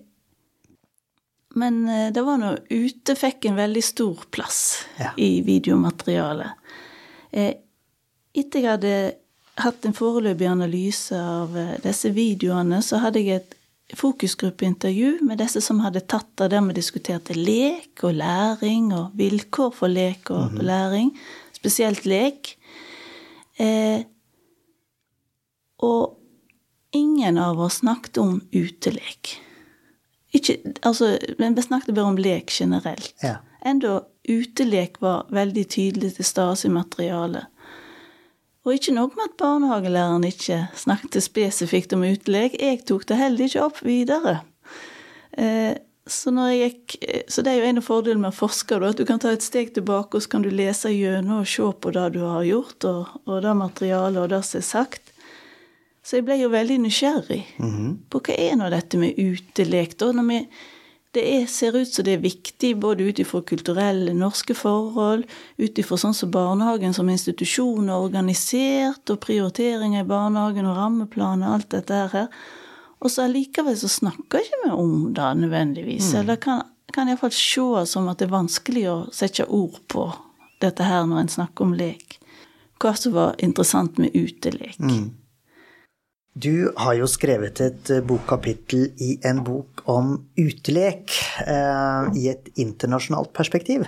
men 1.57 1.83
eh, 1.89 2.09
det 2.13 2.23
var 2.25 2.37
nå 2.41 2.53
ute 2.69 3.15
fikk 3.17 3.49
en 3.49 3.57
veldig 3.57 3.83
stor 3.83 4.25
plass 4.33 4.59
Ja. 5.01 5.11
i 5.17 5.41
videomaterialet. 5.45 6.73
Eh, 7.31 7.53
etter 8.37 8.61
jeg 8.61 8.69
hadde 8.69 8.95
hatt 9.57 9.85
en 9.89 9.95
foreløpig 9.97 10.47
analyse 10.49 11.17
av 11.17 11.55
eh, 11.57 11.77
disse 11.83 12.11
videoene, 12.13 12.81
så 12.85 13.01
hadde 13.01 13.23
jeg 13.25 13.41
et 13.41 13.55
fokusgruppeintervju 13.97 15.21
med 15.23 15.39
disse 15.39 15.61
som 15.63 15.79
hadde 15.79 16.01
tatt 16.11 16.27
det 16.41 16.49
der 16.51 16.65
vi 16.67 16.75
diskuterte 16.75 17.35
lek 17.37 18.03
og 18.03 18.17
læring 18.19 18.91
og 18.95 19.15
vilkår 19.17 19.71
for 19.77 19.87
lek 19.91 20.29
og 20.35 20.59
læring, 20.59 21.13
spesielt 21.55 22.05
lek. 22.05 22.51
Eh, 23.57 24.03
og 25.79 26.17
ingen 26.97 27.37
av 27.39 27.59
oss 27.63 27.79
snakket 27.81 28.19
om 28.21 28.41
utelek. 28.51 29.37
Ikke, 30.35 30.57
altså, 30.83 31.15
men 31.39 31.55
vi 31.55 31.63
snakket 31.63 31.95
bare 31.95 32.11
om 32.11 32.17
lek 32.19 32.51
generelt. 32.51 33.13
Ja. 33.23 33.37
Enda 33.65 34.01
utelek 34.27 34.99
var 35.01 35.27
veldig 35.31 35.63
tydelig 35.71 36.15
til 36.17 36.27
stede 36.27 36.67
i 36.67 36.73
materialet. 36.73 37.47
Og 38.67 38.75
ikke 38.75 38.91
nok 38.97 39.15
med 39.15 39.29
at 39.29 39.37
barnehagelæreren 39.39 40.27
ikke 40.27 40.65
snakket 40.75 41.23
spesifikt 41.23 41.93
om 41.95 42.03
utelek, 42.03 42.57
jeg 42.59 42.81
tok 42.87 43.05
det 43.07 43.19
heller 43.21 43.47
ikke 43.47 43.63
opp 43.63 43.79
videre. 43.85 44.41
Eh, 45.31 45.77
så, 46.07 46.33
gikk, 46.51 46.97
eh, 46.99 47.23
så 47.31 47.45
det 47.45 47.53
er 47.53 47.61
jo 47.61 47.69
en 47.69 47.79
av 47.79 47.85
fordelene 47.87 48.25
med 48.25 48.33
å 48.33 48.35
forske, 48.35 48.75
at 48.83 48.99
du 48.99 49.05
kan 49.07 49.23
ta 49.23 49.31
et 49.31 49.45
steg 49.45 49.71
tilbake 49.75 50.19
og 50.19 50.25
så 50.25 50.33
kan 50.33 50.43
du 50.43 50.51
lese 50.51 50.91
gjennom 50.91 51.45
og 51.45 51.47
se 51.47 51.63
på 51.63 51.93
det 51.95 52.09
du 52.17 52.21
har 52.25 52.43
gjort, 52.43 52.89
og, 52.91 53.15
og 53.23 53.39
det 53.45 53.55
materialet 53.55 54.25
og 54.25 54.35
det 54.35 54.41
som 54.49 54.59
er 54.59 54.67
sagt. 54.67 55.06
Så 56.07 56.21
jeg 56.21 56.23
ble 56.23 56.37
jo 56.39 56.47
veldig 56.53 56.77
nysgjerrig 56.85 57.41
på 58.07 58.19
hva 58.23 58.35
er 58.39 58.53
nå 58.55 58.69
dette 58.71 58.99
med 58.99 59.17
utelek, 59.19 59.97
da? 59.99 60.13
Når 60.15 60.27
vi, 60.29 60.37
det 61.17 61.23
er, 61.33 61.47
ser 61.51 61.75
ut 61.75 61.89
som 61.91 62.05
det 62.07 62.13
er 62.15 62.23
viktig 62.23 62.69
både 62.79 63.09
ut 63.09 63.19
ifra 63.19 63.41
kulturelle 63.43 64.13
norske 64.15 64.55
forhold, 64.55 65.25
ut 65.59 65.81
ifra 65.83 65.97
sånn 65.99 66.15
som 66.15 66.31
barnehagen 66.31 66.95
som 66.95 67.11
institusjon 67.11 67.91
er 67.91 68.05
organisert, 68.05 69.03
og 69.11 69.19
prioriteringer 69.25 70.05
i 70.05 70.07
barnehagen 70.07 70.69
og 70.71 70.79
rammeplaner 70.79 71.49
og 71.49 71.57
alt 71.57 71.69
dette 71.75 71.99
her. 72.13 72.31
Og 73.03 73.11
så 73.11 73.27
allikevel 73.27 73.75
så 73.75 73.91
snakker 73.91 74.45
ikke 74.45 74.63
vi 74.63 74.71
om 74.79 75.11
det 75.13 75.35
nødvendigvis. 75.43 76.13
Eller 76.21 76.39
kan, 76.39 76.63
kan 76.95 77.11
iallfall 77.11 77.35
se 77.35 77.85
som 77.91 78.07
at 78.07 78.23
det 78.23 78.29
er 78.29 78.37
vanskelig 78.37 78.87
å 78.93 78.97
sette 79.11 79.43
ord 79.51 79.83
på 79.91 80.07
dette 80.63 80.87
her 80.87 81.03
når 81.03 81.25
en 81.25 81.35
snakker 81.35 81.67
om 81.67 81.75
lek. 81.77 82.21
Hva 82.79 82.95
som 82.95 83.19
var 83.19 83.35
interessant 83.43 83.99
med 83.99 84.15
utelek. 84.15 84.79
Du 86.37 86.69
har 86.77 86.93
jo 86.99 87.07
skrevet 87.09 87.61
et 87.65 87.89
eh, 87.93 88.03
bokkapittel 88.05 88.91
i 89.01 89.15
en 89.25 89.41
bok 89.45 89.81
om 89.89 90.13
utelek 90.37 91.13
eh, 91.47 92.09
i 92.19 92.27
et 92.29 92.51
internasjonalt 92.61 93.31
perspektiv. 93.33 93.87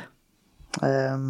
Eh, 0.82 1.26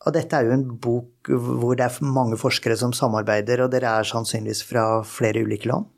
og 0.00 0.14
dette 0.16 0.36
er 0.36 0.48
jo 0.48 0.54
en 0.56 0.64
bok 0.80 1.28
hvor 1.28 1.76
det 1.76 1.84
er 1.84 2.08
mange 2.08 2.38
forskere 2.40 2.78
som 2.80 2.94
samarbeider, 2.96 3.64
og 3.64 3.74
dere 3.74 3.98
er 4.00 4.08
sannsynligvis 4.08 4.62
fra 4.70 5.02
flere 5.04 5.44
ulike 5.44 5.68
land? 5.68 5.90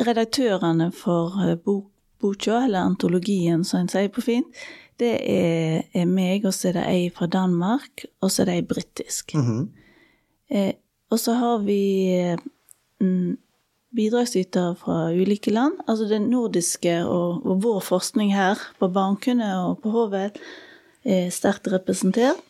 Redaktørene 0.00 0.88
for 0.96 1.36
eh, 1.44 1.58
bok, 1.60 1.90
boka, 2.22 2.62
eller 2.64 2.88
antologien 2.88 3.64
som 3.64 3.84
en 3.84 3.92
sier 3.92 4.08
på 4.12 4.24
fint, 4.24 4.64
det 4.96 5.12
er, 5.28 5.84
er 5.92 6.08
meg, 6.08 6.48
og 6.48 6.56
så 6.56 6.70
er 6.70 6.78
det 6.78 6.88
ei 6.88 7.06
fra 7.12 7.28
Danmark, 7.28 8.06
og 8.24 8.32
så 8.32 8.44
er 8.44 8.50
det 8.50 8.58
ei 8.62 8.68
britisk. 8.72 9.36
eh, 10.48 10.72
og 11.12 11.20
så 11.20 11.36
har 11.36 11.60
vi 11.64 11.82
eh, 12.16 12.40
mm, 12.40 12.55
bidragsytere 13.96 14.74
fra 14.76 14.96
ulike 15.12 15.50
land. 15.50 15.78
Altså 15.88 16.08
det 16.10 16.20
nordiske 16.22 16.98
og, 17.04 17.46
og 17.46 17.62
vår 17.64 17.80
forskning 17.80 18.34
her 18.34 18.60
på 18.80 18.88
Barnkunne 18.92 19.48
og 19.64 19.80
på 19.82 19.92
Hovet 19.94 20.38
er 21.04 21.30
sterkt 21.30 21.68
representert. 21.72 22.40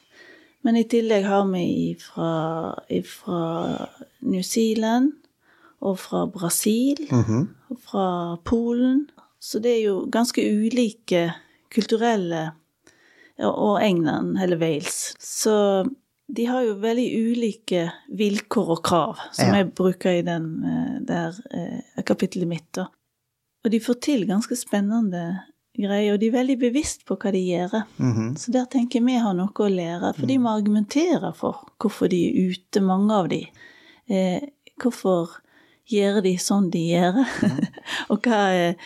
Men 0.67 0.79
i 0.81 0.87
tillegg 0.89 1.27
har 1.29 1.45
vi 1.47 1.95
fra, 2.01 2.31
New 4.27 4.43
Zealand 4.43 5.13
og 5.81 5.99
fra 6.03 6.25
Brasil 6.27 7.05
og 7.13 7.79
fra 7.85 8.37
Polen. 8.45 9.05
Så 9.39 9.61
det 9.63 9.77
er 9.77 9.83
jo 9.85 10.09
ganske 10.11 10.43
ulike 10.43 11.29
kulturelle 11.71 12.51
Og 13.39 13.85
England, 13.85 14.39
eller 14.41 14.57
Wales. 14.57 15.15
Så 15.21 15.85
de 16.29 16.45
har 16.51 16.63
jo 16.67 16.75
veldig 16.83 17.07
ulike 17.31 17.85
vilkår 18.19 18.71
og 18.75 18.81
krav, 18.85 19.19
som 19.33 19.49
Ja. 19.53 19.61
jeg 19.63 19.75
bruker 19.79 20.11
i 20.19 20.23
den 20.27 20.49
eh, 20.65 20.97
der 21.07 21.37
eh, 21.55 22.03
kapittelet 22.05 22.49
mitt. 22.49 22.73
da. 22.75 22.89
Og 23.65 23.71
de 23.71 23.79
får 23.81 24.01
til 24.01 24.27
ganske 24.27 24.57
spennende 24.59 25.23
greier, 25.79 26.15
og 26.15 26.21
de 26.21 26.27
er 26.29 26.37
veldig 26.39 26.59
bevisst 26.59 27.05
på 27.07 27.17
hva 27.21 27.31
de 27.35 27.43
gjør. 27.45 27.73
Så 28.39 28.51
der 28.55 28.65
tenker 28.73 28.99
jeg 29.01 29.07
vi 29.07 29.17
har 29.21 29.35
noe 29.35 29.53
å 29.53 29.69
lære, 29.71 30.15
for 30.17 30.27
de 30.27 30.39
må 30.39 30.55
argumentere 30.57 31.35
for 31.37 31.67
hvorfor 31.79 32.09
de 32.09 32.21
er 32.31 32.53
ute, 32.55 32.81
mange 32.81 33.13
av 33.13 33.29
de. 33.29 33.43
Eh, 34.09 34.41
hvorfor 34.81 35.29
gjør 35.91 36.23
de 36.23 36.37
sånn 36.43 36.71
de 36.71 36.81
gjør, 36.95 37.21
og 38.11 38.23
hva, 38.23 38.41
er- 38.55 38.77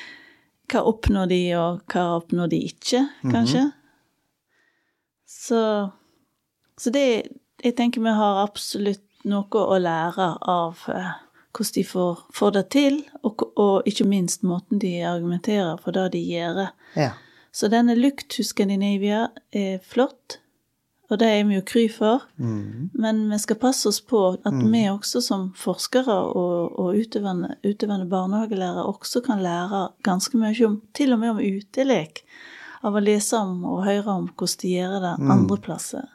hva 0.71 0.83
oppnår 0.87 1.29
de, 1.29 1.41
og 1.57 1.81
hva 1.93 2.05
oppnår 2.21 2.51
de 2.53 2.61
ikke, 2.69 3.05
kanskje. 3.31 3.73
Så, 5.27 5.91
så 6.81 6.93
det 6.95 7.07
Jeg 7.61 7.75
tenker 7.77 8.01
vi 8.01 8.13
har 8.17 8.39
absolutt 8.41 9.05
noe 9.29 9.65
å 9.69 9.77
lære 9.77 10.31
av 10.49 10.79
eh, 10.89 11.11
hvordan 11.53 11.75
de 11.75 11.83
får, 11.85 12.21
får 12.33 12.53
det 12.55 12.63
til, 12.73 12.95
og, 13.21 13.43
og 13.61 13.89
ikke 13.89 14.07
minst 14.09 14.47
måten 14.47 14.81
de 14.81 14.95
argumenterer 15.05 15.77
for 15.83 15.93
det 15.93 16.07
de 16.15 16.23
gjør. 16.25 16.71
Ja. 16.97 17.11
Så 17.53 17.69
denne 17.69 17.99
Lukt 17.99 18.31
to 18.33 18.45
Scandinavia 18.47 19.27
er 19.53 19.83
flott, 19.85 20.39
og 21.11 21.19
det 21.19 21.27
er 21.27 21.43
vi 21.49 21.59
jo 21.59 21.65
kry 21.67 21.89
for. 21.91 22.23
Men 22.39 23.25
vi 23.33 23.39
skal 23.43 23.59
passe 23.59 23.89
oss 23.91 23.99
på 24.01 24.23
at 24.39 24.61
vi 24.63 24.85
også 24.89 25.21
som 25.25 25.49
forskere 25.59 26.15
og, 26.31 26.79
og 26.79 27.01
utøvende, 27.03 27.57
utøvende 27.67 28.07
barnehagelærere 28.09 28.87
også 28.87 29.21
kan 29.27 29.43
lære 29.43 29.89
ganske 30.07 30.39
mye 30.39 30.55
om, 30.69 30.79
til 30.95 31.13
og 31.13 31.19
med 31.19 31.35
om 31.35 31.43
utelek, 31.43 32.23
av 32.87 32.95
å 32.95 33.03
lese 33.03 33.37
om 33.37 33.67
og 33.67 33.85
høre 33.85 34.15
om 34.15 34.31
hvordan 34.31 34.63
de 34.63 34.73
gjør 34.79 34.97
det 35.03 35.15
andre 35.35 35.61
plasser. 35.67 36.07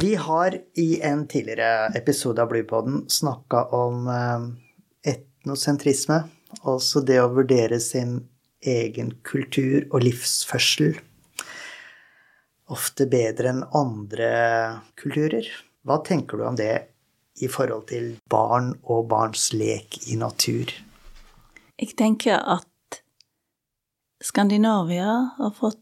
Vi 0.00 0.14
har 0.14 0.58
i 0.74 1.00
en 1.00 1.26
tidligere 1.28 1.86
episode 1.98 2.42
av 2.42 2.48
Bluepoden 2.48 3.04
snakka 3.08 3.64
om 3.76 4.06
eh, 4.08 4.46
etnosentrisme, 5.12 6.22
altså 6.62 7.02
det 7.04 7.18
å 7.20 7.28
vurdere 7.34 7.80
sin 7.80 8.22
egen 8.62 9.10
kultur 9.26 9.84
og 9.90 10.00
livsførsel 10.06 10.96
ofte 12.72 13.06
bedre 13.10 13.52
enn 13.52 13.62
andre 13.76 14.32
kulturer. 14.96 15.44
Hva 15.84 16.00
tenker 16.06 16.40
du 16.40 16.46
om 16.46 16.56
det 16.56 16.72
i 17.42 17.48
forhold 17.50 17.88
til 17.90 18.14
barn 18.30 18.72
og 18.82 19.08
barns 19.10 19.50
lek 19.52 19.98
i 20.08 20.16
natur? 20.16 20.72
Jeg 21.76 21.96
tenker 21.98 22.38
at 22.40 23.02
Skandinavia 24.22 25.14
har 25.36 25.54
fått 25.58 25.81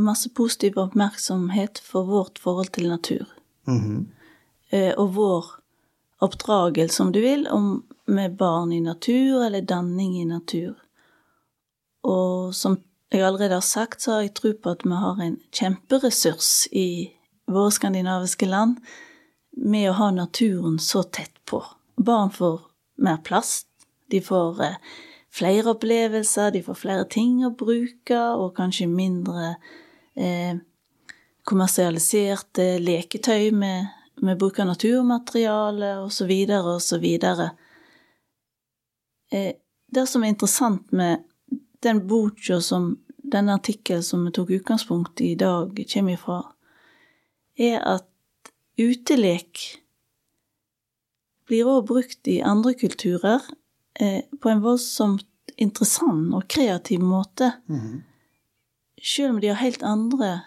masse 0.00 0.30
positiv 0.34 0.78
oppmerksomhet 0.78 1.80
for 1.84 2.08
vårt 2.08 2.38
forhold 2.38 2.72
til 2.72 2.88
natur. 2.88 3.26
Mm 3.66 3.78
-hmm. 3.78 4.04
eh, 4.70 4.94
og 4.96 5.14
vår 5.14 5.44
oppdragelse, 6.20 7.02
om 7.02 7.12
du 7.12 7.20
vil, 7.20 7.48
om, 7.50 7.84
med 8.06 8.36
barn 8.36 8.72
i 8.72 8.80
natur, 8.80 9.44
eller 9.44 9.60
danning 9.60 10.20
i 10.20 10.24
natur. 10.24 10.74
Og 12.02 12.54
som 12.54 12.78
jeg 13.12 13.26
allerede 13.26 13.54
har 13.54 13.60
sagt, 13.60 14.02
så 14.02 14.12
har 14.12 14.20
jeg 14.20 14.34
tro 14.34 14.52
på 14.62 14.70
at 14.70 14.84
vi 14.84 14.90
har 14.90 15.20
en 15.20 15.38
kjemperessurs 15.52 16.68
i 16.72 17.10
våre 17.50 17.70
skandinaviske 17.70 18.46
land 18.46 18.76
med 19.56 19.90
å 19.90 19.96
ha 19.98 20.10
naturen 20.10 20.78
så 20.78 21.02
tett 21.02 21.44
på. 21.44 21.64
Barn 21.96 22.30
får 22.30 22.60
mer 23.02 23.18
plass, 23.24 23.64
de 24.10 24.20
får 24.20 24.62
eh, 24.62 24.76
flere 25.30 25.74
opplevelser, 25.74 26.50
de 26.54 26.62
får 26.62 26.78
flere 26.78 27.06
ting 27.10 27.40
å 27.46 27.54
bruke, 27.54 28.20
og 28.36 28.54
kanskje 28.56 28.88
mindre 28.90 29.56
kommersialiserte 31.46 32.78
leketøy 32.82 33.50
med, 33.56 33.88
med 34.22 34.38
bruk 34.38 34.58
av 34.60 34.70
naturmateriale, 34.70 35.96
osv., 36.04 36.32
osv. 36.74 37.06
Eh, 39.30 39.52
det 39.90 40.06
som 40.06 40.24
er 40.24 40.32
interessant 40.34 40.92
med 40.92 41.24
den 41.82 42.04
boka 42.06 42.60
som 42.62 42.92
denne 43.30 43.54
artikkelen 43.54 44.02
som 44.04 44.24
vi 44.26 44.32
tok 44.34 44.50
utgangspunkt 44.58 45.20
i 45.20 45.32
i 45.32 45.38
dag, 45.38 45.84
kommer 45.92 46.12
ifra, 46.14 46.40
er 47.58 47.80
at 47.80 48.06
utelek 48.78 49.80
blir 51.46 51.68
òg 51.68 51.86
brukt 51.88 52.28
i 52.30 52.40
andre 52.46 52.74
kulturer 52.78 53.42
eh, 54.00 54.22
på 54.40 54.50
en 54.50 54.62
voldsomt 54.62 55.26
interessant 55.58 56.34
og 56.34 56.46
kreativ 56.48 57.02
måte. 57.02 57.52
Mhm. 57.66 58.09
Selv 59.02 59.34
om 59.34 59.40
de 59.40 59.48
har 59.48 59.60
helt 59.62 59.82
andre 59.82 60.40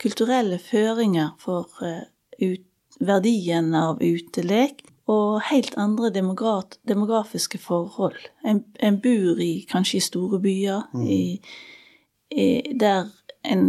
kulturelle 0.00 0.58
føringer 0.58 1.34
for 1.38 1.68
eh, 1.84 2.06
ut, 2.40 2.66
verdien 3.00 3.74
av 3.74 4.00
utelek, 4.02 4.84
og 5.10 5.40
helt 5.48 5.74
andre 5.80 6.10
demograf, 6.14 6.76
demografiske 6.86 7.58
forhold. 7.58 8.18
En, 8.46 8.62
en 8.78 8.98
bor 9.02 9.40
i, 9.42 9.64
kanskje 9.70 9.98
i 9.98 10.04
store 10.04 10.38
byer, 10.42 10.84
i, 11.02 11.40
i, 12.30 12.46
der 12.78 13.08
en 13.42 13.64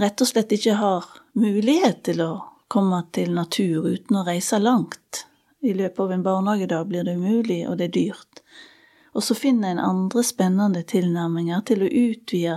rett 0.00 0.22
og 0.24 0.30
slett 0.30 0.54
ikke 0.54 0.78
har 0.80 1.10
mulighet 1.38 2.04
til 2.08 2.22
å 2.24 2.32
komme 2.72 3.02
til 3.14 3.34
natur 3.36 3.90
uten 3.90 4.20
å 4.20 4.24
reise 4.26 4.58
langt. 4.62 5.26
I 5.64 5.74
løpet 5.76 6.00
av 6.00 6.14
en 6.14 6.24
barnehagedag 6.24 6.88
blir 6.88 7.04
det 7.06 7.16
umulig, 7.18 7.62
og 7.68 7.78
det 7.80 7.90
er 7.90 7.96
dyrt. 7.98 8.42
Og 9.14 9.22
så 9.22 9.36
finner 9.38 9.74
en 9.74 9.84
andre 9.84 10.24
spennende 10.26 10.82
tilnærminger 10.88 11.62
til 11.68 11.84
å 11.84 11.92
utvide 11.92 12.56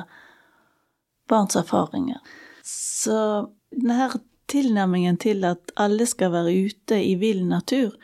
barns 1.28 1.56
erfaringer. 1.60 2.20
Så 2.64 3.48
denne 3.72 4.10
tilnærmingen 4.48 5.18
til 5.20 5.44
at 5.48 5.74
alle 5.76 6.06
skal 6.08 6.32
være 6.32 6.56
ute 6.68 7.02
i 7.04 7.16
vill 7.20 7.46
natur, 7.48 7.96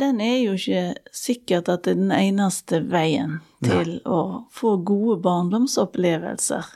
den 0.00 0.20
er 0.20 0.38
jo 0.40 0.52
ikke 0.56 0.94
sikkert 1.12 1.68
at 1.68 1.84
det 1.84 1.92
er 1.92 2.00
den 2.00 2.12
eneste 2.16 2.80
veien 2.90 3.40
til 3.64 3.98
å 4.08 4.48
få 4.52 4.78
gode 4.84 5.18
barndomsopplevelser. 5.24 6.70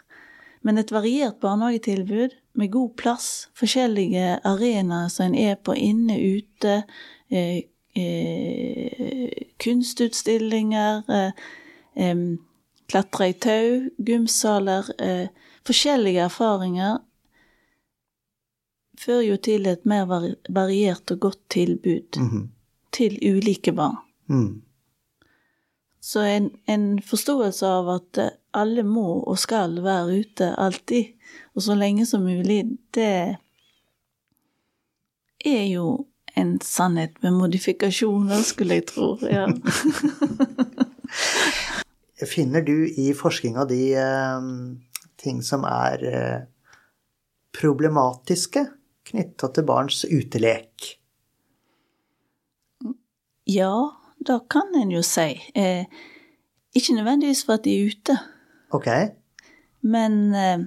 Men 0.66 0.78
et 0.78 0.92
variert 0.92 1.40
barnehagetilbud 1.40 2.34
med 2.58 2.72
god 2.74 2.90
plass, 3.00 3.48
forskjellige 3.56 4.40
arenaer 4.44 5.08
som 5.12 5.30
en 5.30 5.38
er 5.38 5.56
på 5.56 5.76
inne, 5.78 6.16
ute, 6.18 6.82
eh, 7.30 7.62
eh, 7.96 9.46
kunstutstillinger, 9.62 11.04
eh, 11.08 12.12
klatre 12.88 13.28
i 13.30 13.32
tau, 13.32 13.90
gymsaler, 13.98 14.84
eh, 15.02 15.28
forskjellige 15.66 16.20
erfaringer 16.28 16.98
fører 18.98 19.22
jo 19.26 19.36
til 19.36 19.66
et 19.66 19.84
mer 19.86 20.06
variert 20.48 21.10
og 21.12 21.20
godt 21.20 21.40
tilbud 21.50 22.16
Mhm. 22.20 22.48
til 22.92 23.18
ulike 23.22 23.72
barn. 23.72 23.96
Mm. 24.28 24.62
Så 26.00 26.20
en, 26.20 26.50
en 26.68 27.02
forståelse 27.02 27.66
av 27.66 27.88
at 27.88 28.18
eh, 28.18 28.30
alle 28.54 28.82
må 28.82 29.24
og 29.26 29.38
skal 29.38 29.82
være 29.82 30.20
ute 30.20 30.54
alltid, 30.58 31.04
og 31.54 31.62
så 31.62 31.74
lenge 31.74 32.06
som 32.06 32.22
mulig, 32.22 32.78
det 32.94 33.36
er 35.44 35.66
jo 35.74 36.06
en 36.36 36.60
sannhet 36.60 37.22
med 37.22 37.30
modifikasjoner, 37.32 38.42
skulle 38.42 38.74
jeg 38.74 38.86
tro. 38.86 39.18
Ja. 39.22 39.46
Finner 42.24 42.62
du 42.64 42.86
i 42.88 43.10
forskninga 43.12 43.66
di 43.68 43.90
eh, 43.92 44.46
ting 45.20 45.42
som 45.44 45.66
er 45.68 46.04
eh, 46.08 46.38
problematiske 47.56 48.62
knytta 49.06 49.50
til 49.54 49.66
barns 49.68 50.04
utelek? 50.08 50.94
ja, 53.46 53.70
det 54.26 54.40
kan 54.50 54.72
en 54.74 54.90
jo 54.90 55.02
si. 55.06 55.36
Eh, 55.54 55.84
ikke 56.74 56.96
nødvendigvis 56.96 57.44
for 57.46 57.52
at 57.54 57.64
de 57.64 57.76
er 57.76 57.92
ute, 57.92 58.16
Ok. 58.74 58.88
men 59.86 60.34
eh, 60.34 60.64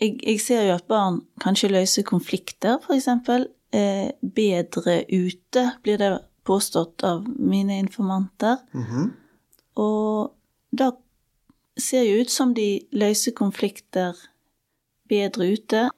jeg, 0.00 0.16
jeg 0.26 0.40
ser 0.40 0.64
jo 0.66 0.74
at 0.74 0.88
barn 0.88 1.20
kanskje 1.40 1.70
løser 1.70 2.02
konflikter, 2.02 2.78
eksempel. 2.90 3.46
Eh, 3.72 4.10
bedre 4.34 5.04
ute, 5.12 5.62
blir 5.82 5.96
det 6.02 6.10
påstått 6.46 7.04
av 7.04 7.26
mine 7.26 7.78
informanter. 7.82 8.62
Mhm. 8.72 9.10
Og 9.76 10.32
da 10.70 10.92
ser 11.76 12.06
jo 12.06 12.22
ut 12.22 12.30
som 12.30 12.54
de 12.54 12.86
løser 12.92 13.34
konflikter 13.36 14.16
bedre 15.08 15.52
ute. 15.52 15.90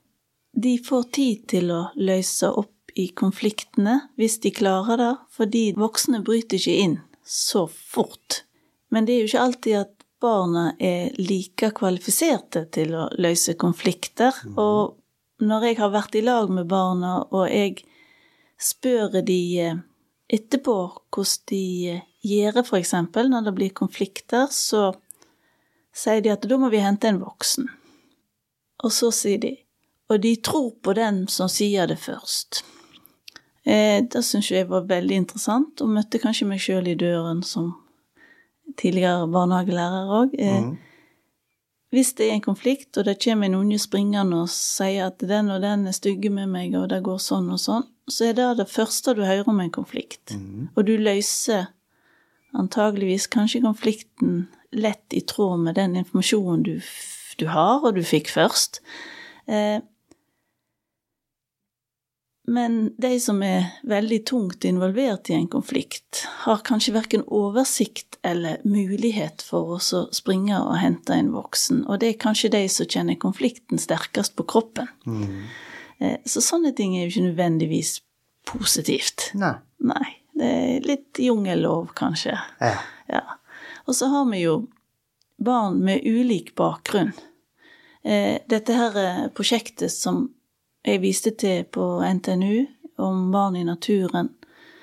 De 0.52 0.78
får 0.78 1.02
tid 1.14 1.46
til 1.48 1.70
å 1.70 1.82
løse 1.94 2.50
opp 2.50 2.74
i 2.98 3.08
konfliktene, 3.14 4.00
hvis 4.18 4.40
de 4.42 4.50
klarer 4.50 4.98
det, 4.98 5.12
fordi 5.30 5.62
voksne 5.78 6.24
bryter 6.26 6.58
ikke 6.58 6.80
inn 6.82 6.98
så 7.22 7.68
fort. 7.68 8.42
Men 8.90 9.06
det 9.06 9.14
er 9.14 9.20
jo 9.22 9.30
ikke 9.30 9.44
alltid 9.44 9.76
at 9.84 10.06
barna 10.20 10.72
er 10.82 11.12
like 11.20 11.70
kvalifiserte 11.76 12.64
til 12.74 12.96
å 12.98 13.06
løse 13.20 13.54
konflikter. 13.60 14.34
Og 14.58 14.96
når 15.44 15.68
jeg 15.68 15.78
har 15.78 15.92
vært 15.94 16.18
i 16.18 16.24
lag 16.24 16.50
med 16.50 16.66
barna, 16.70 17.20
og 17.30 17.46
jeg 17.52 17.84
spør 18.58 19.20
de 19.22 19.40
eh, 19.62 19.78
etterpå 20.28 20.76
hvordan 21.14 21.44
de 21.50 21.62
eh, 21.94 22.02
gjør 22.28 22.60
det, 22.60 22.66
eksempel, 22.80 23.30
når 23.30 23.48
det 23.48 23.54
blir 23.56 23.76
konflikter, 23.76 24.48
så 24.52 24.92
sier 25.94 26.20
de 26.22 26.34
at 26.34 26.44
da 26.48 26.58
må 26.60 26.70
vi 26.72 26.82
hente 26.82 27.08
en 27.08 27.22
voksen. 27.22 27.68
Og 28.84 28.94
så 28.94 29.10
sier 29.14 29.40
de 29.42 29.56
og 30.08 30.20
de 30.20 30.36
tror 30.36 30.70
på 30.82 30.94
den 30.96 31.26
som 31.28 31.50
sier 31.52 31.86
det 31.86 31.98
først. 32.00 32.62
Eh, 33.68 34.00
det 34.12 34.22
syns 34.24 34.50
jeg 34.50 34.68
var 34.70 34.88
veldig 34.88 35.22
interessant, 35.24 35.82
og 35.84 35.92
møtte 35.92 36.20
kanskje 36.22 36.48
meg 36.48 36.62
sjøl 36.64 36.88
i 36.88 36.96
døren 36.96 37.42
som 37.44 37.74
tidligere 38.80 39.28
barnehagelærer 39.28 40.14
òg. 40.22 40.36
Eh, 40.38 40.62
mm. 40.64 40.76
Hvis 41.92 42.14
det 42.16 42.28
er 42.28 42.38
en 42.38 42.44
konflikt, 42.44 42.96
og 42.96 43.04
det 43.04 43.18
kommer 43.20 43.48
en 43.48 43.60
unge 43.60 43.78
springende 43.80 44.42
og 44.44 44.50
sier 44.52 45.08
at 45.08 45.20
den 45.20 45.52
og 45.52 45.60
den 45.64 45.86
er 45.88 45.96
stygge 45.96 46.32
med 46.32 46.48
meg, 46.52 46.76
og 46.76 46.88
det 46.92 47.02
går 47.04 47.20
sånn 47.20 47.52
og 47.52 47.60
sånn, 47.60 47.86
så 48.08 48.30
er 48.30 48.38
det 48.38 48.48
det 48.60 48.70
første 48.70 49.14
du 49.16 49.24
hører 49.24 49.48
om 49.50 49.60
en 49.60 49.72
konflikt. 49.72 50.34
Mm. 50.34 50.68
Og 50.74 50.86
du 50.88 50.96
løser 50.96 51.68
antageligvis 52.56 53.28
kanskje 53.32 53.62
konflikten 53.64 54.46
lett 54.72 55.16
i 55.16 55.20
tråd 55.20 55.60
med 55.66 55.78
den 55.78 55.96
informasjonen 55.96 56.64
du, 56.64 56.74
du 57.38 57.46
har, 57.52 57.84
og 57.84 57.94
du 57.96 58.02
fikk 58.04 58.32
først. 58.32 58.82
Eh, 59.48 59.80
men 62.48 62.76
de 62.96 63.10
som 63.20 63.42
er 63.44 63.66
veldig 63.84 64.22
tungt 64.26 64.64
involvert 64.64 65.28
i 65.28 65.36
en 65.36 65.48
konflikt, 65.52 66.22
har 66.46 66.62
kanskje 66.64 66.94
verken 66.96 67.24
oversikt 67.26 68.16
eller 68.24 68.62
mulighet 68.64 69.44
for 69.44 69.76
å 69.76 70.04
springe 70.16 70.56
og 70.56 70.78
hente 70.80 71.12
en 71.12 71.34
voksen, 71.34 71.84
og 71.84 72.00
det 72.00 72.14
er 72.14 72.22
kanskje 72.24 72.54
de 72.56 72.62
som 72.72 72.88
kjenner 72.88 73.20
konflikten 73.20 73.80
sterkest 73.80 74.36
på 74.36 74.48
kroppen. 74.48 74.88
Mhm. 75.04 75.42
Eh, 76.00 76.16
Så 76.24 76.40
sånne 76.44 76.72
ting 76.76 76.96
er 76.96 77.06
jo 77.06 77.10
ikke 77.12 77.26
nødvendigvis 77.30 78.00
positivt. 78.46 79.30
Nei. 79.34 79.54
Nei, 79.80 80.08
det 80.38 80.48
er 80.54 80.86
litt 80.86 81.18
jungellov, 81.22 81.92
kanskje. 81.98 82.36
Ja. 82.60 82.74
Ja. 83.08 83.22
Og 83.86 83.94
så 83.94 84.08
har 84.12 84.24
vi 84.30 84.42
jo 84.44 84.68
barn 85.38 85.78
med 85.84 86.02
ulik 86.06 86.54
bakgrunn. 86.58 87.12
Eh, 88.04 88.38
dette 88.48 88.74
her 88.74 88.96
eh, 88.96 89.28
prosjektet 89.34 89.90
som 89.94 90.28
jeg 90.86 91.00
viste 91.02 91.30
til 91.36 91.64
på 91.64 92.00
NTNU, 92.02 92.66
om 92.98 93.30
barn 93.32 93.56
i 93.56 93.64
naturen, 93.64 94.34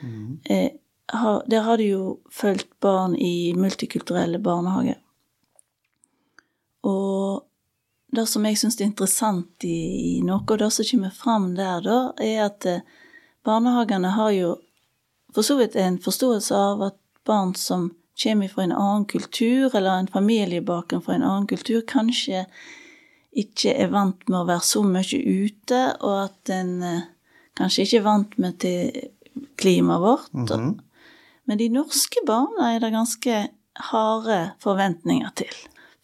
Mm. 0.04 0.39
der 1.47 1.62
har 1.62 1.78
de 1.78 1.84
jo 1.89 2.19
fulgt 2.32 2.67
barn 2.84 3.15
i 3.15 3.54
multikulturelle 3.58 4.38
barnehager. 4.43 4.97
Og 6.84 7.14
det 8.15 8.25
som 8.30 8.45
jeg 8.47 8.60
syns 8.60 8.80
er 8.80 8.88
interessant 8.89 9.65
i, 9.67 9.80
i 10.17 10.21
noe 10.25 10.43
av 10.43 10.62
det 10.62 10.71
som 10.73 10.88
kommer 10.91 11.13
fram 11.15 11.49
der, 11.58 11.84
da, 11.86 11.99
er 12.21 12.45
at 12.47 12.67
eh, 12.69 12.86
barnehagene 13.45 14.13
har 14.15 14.32
jo 14.36 14.56
for 15.36 15.43
så 15.43 15.58
vidt 15.60 15.75
en 15.75 15.99
forståelse 15.99 16.56
av 16.56 16.84
at 16.89 16.97
barn 17.28 17.54
som 17.60 17.89
kommer 18.23 18.47
fra 18.47 18.63
en 18.63 18.71
annen 18.71 19.06
kultur, 19.06 19.75
eller 19.75 19.99
en 19.99 20.08
familiebakgrunn 20.08 21.04
fra 21.04 21.17
en 21.17 21.25
annen 21.28 21.47
kultur, 21.47 21.82
kanskje 21.88 22.45
ikke 23.36 23.73
er 23.75 23.91
vant 23.91 24.21
med 24.30 24.39
å 24.39 24.47
være 24.47 24.63
så 24.63 24.84
mye 24.88 25.19
ute, 25.19 25.82
og 25.99 26.15
at 26.30 26.54
en 26.56 26.73
eh, 26.88 27.04
kanskje 27.60 27.84
ikke 27.84 27.99
er 27.99 28.08
vant 28.08 28.38
med 28.39 28.60
til 28.63 29.10
klimaet 29.60 30.04
vårt. 30.04 30.34
Mhm. 30.34 30.75
Men 31.45 31.60
de 31.62 31.67
norske 31.69 32.23
barna 32.25 32.71
er 32.73 32.80
det 32.82 32.95
ganske 32.95 33.41
harde 33.91 34.39
forventninger 34.63 35.30
til. 35.38 35.51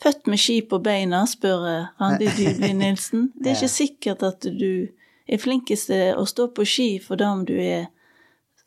Født 0.02 0.28
med 0.32 0.42
ski 0.42 0.62
på 0.66 0.80
beina, 0.82 1.26
spør 1.30 1.66
eh, 1.70 1.90
Randi 2.02 2.30
Dybli 2.38 2.74
Nilsen. 2.74 3.30
Det 3.42 3.52
er 3.52 3.60
ikke 3.60 3.76
sikkert 3.76 4.24
at 4.26 4.48
du 4.48 4.90
er 5.32 5.42
flinkest 5.42 5.92
til 5.92 6.18
å 6.18 6.26
stå 6.28 6.50
på 6.56 6.66
ski 6.68 6.90
for 7.04 7.22
det 7.22 7.28
om 7.30 7.44
du 7.48 7.54
er 7.62 7.92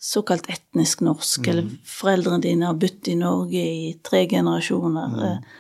såkalt 0.05 0.47
etnisk 0.53 1.01
norsk, 1.05 1.47
eller 1.49 1.69
foreldrene 1.89 2.45
dine 2.45 2.69
har 2.69 2.79
bodd 2.79 3.09
i 3.09 3.17
Norge 3.19 3.61
i 3.61 3.93
tre 4.05 4.25
generasjoner. 4.31 5.15
Mm. 5.17 5.53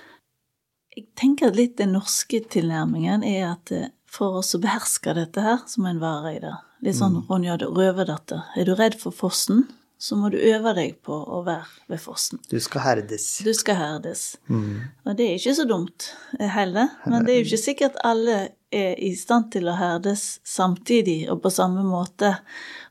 Jeg 0.94 1.06
tenker 1.18 1.50
at 1.50 1.58
litt 1.58 1.78
den 1.80 1.94
norske 1.96 2.42
tilnærmingen 2.52 3.24
er 3.26 3.54
at 3.54 3.72
eh, 3.74 3.90
for 4.14 4.38
oss 4.38 4.54
å 4.54 4.60
beherske 4.62 5.16
dette 5.16 5.42
her, 5.42 5.64
så 5.66 5.82
må 5.82 5.90
en 5.90 6.02
være 6.02 6.36
i 6.36 6.42
det. 6.44 6.52
Litt 6.84 7.00
sånn 7.00 7.22
Ronja 7.26 7.56
Røverdatter. 7.64 8.44
Er 8.54 8.68
du 8.68 8.76
redd 8.78 8.94
for 9.00 9.16
fossen, 9.16 9.64
så 10.04 10.16
må 10.20 10.28
du 10.28 10.36
øve 10.36 10.74
deg 10.76 10.98
på 11.06 11.16
å 11.16 11.38
være 11.46 11.64
ved 11.88 12.00
fossen. 12.02 12.40
Du 12.50 12.58
skal 12.60 12.82
herdes. 12.84 13.24
Du 13.46 13.52
skal 13.56 13.78
herdes. 13.78 14.24
Og 14.52 15.14
det 15.16 15.24
er 15.30 15.38
ikke 15.38 15.54
så 15.56 15.64
dumt 15.70 16.10
eh, 16.38 16.50
heller. 16.52 16.90
Men 17.08 17.24
det 17.24 17.32
er 17.32 17.38
jo 17.40 17.46
ikke 17.48 17.62
sikkert 17.62 17.96
alle 18.04 18.34
er 18.74 18.98
i 19.00 19.12
stand 19.16 19.48
til 19.54 19.70
å 19.70 19.76
herdes 19.78 20.24
samtidig 20.44 21.22
og 21.32 21.40
på 21.46 21.52
samme 21.54 21.84
måte. 21.86 22.34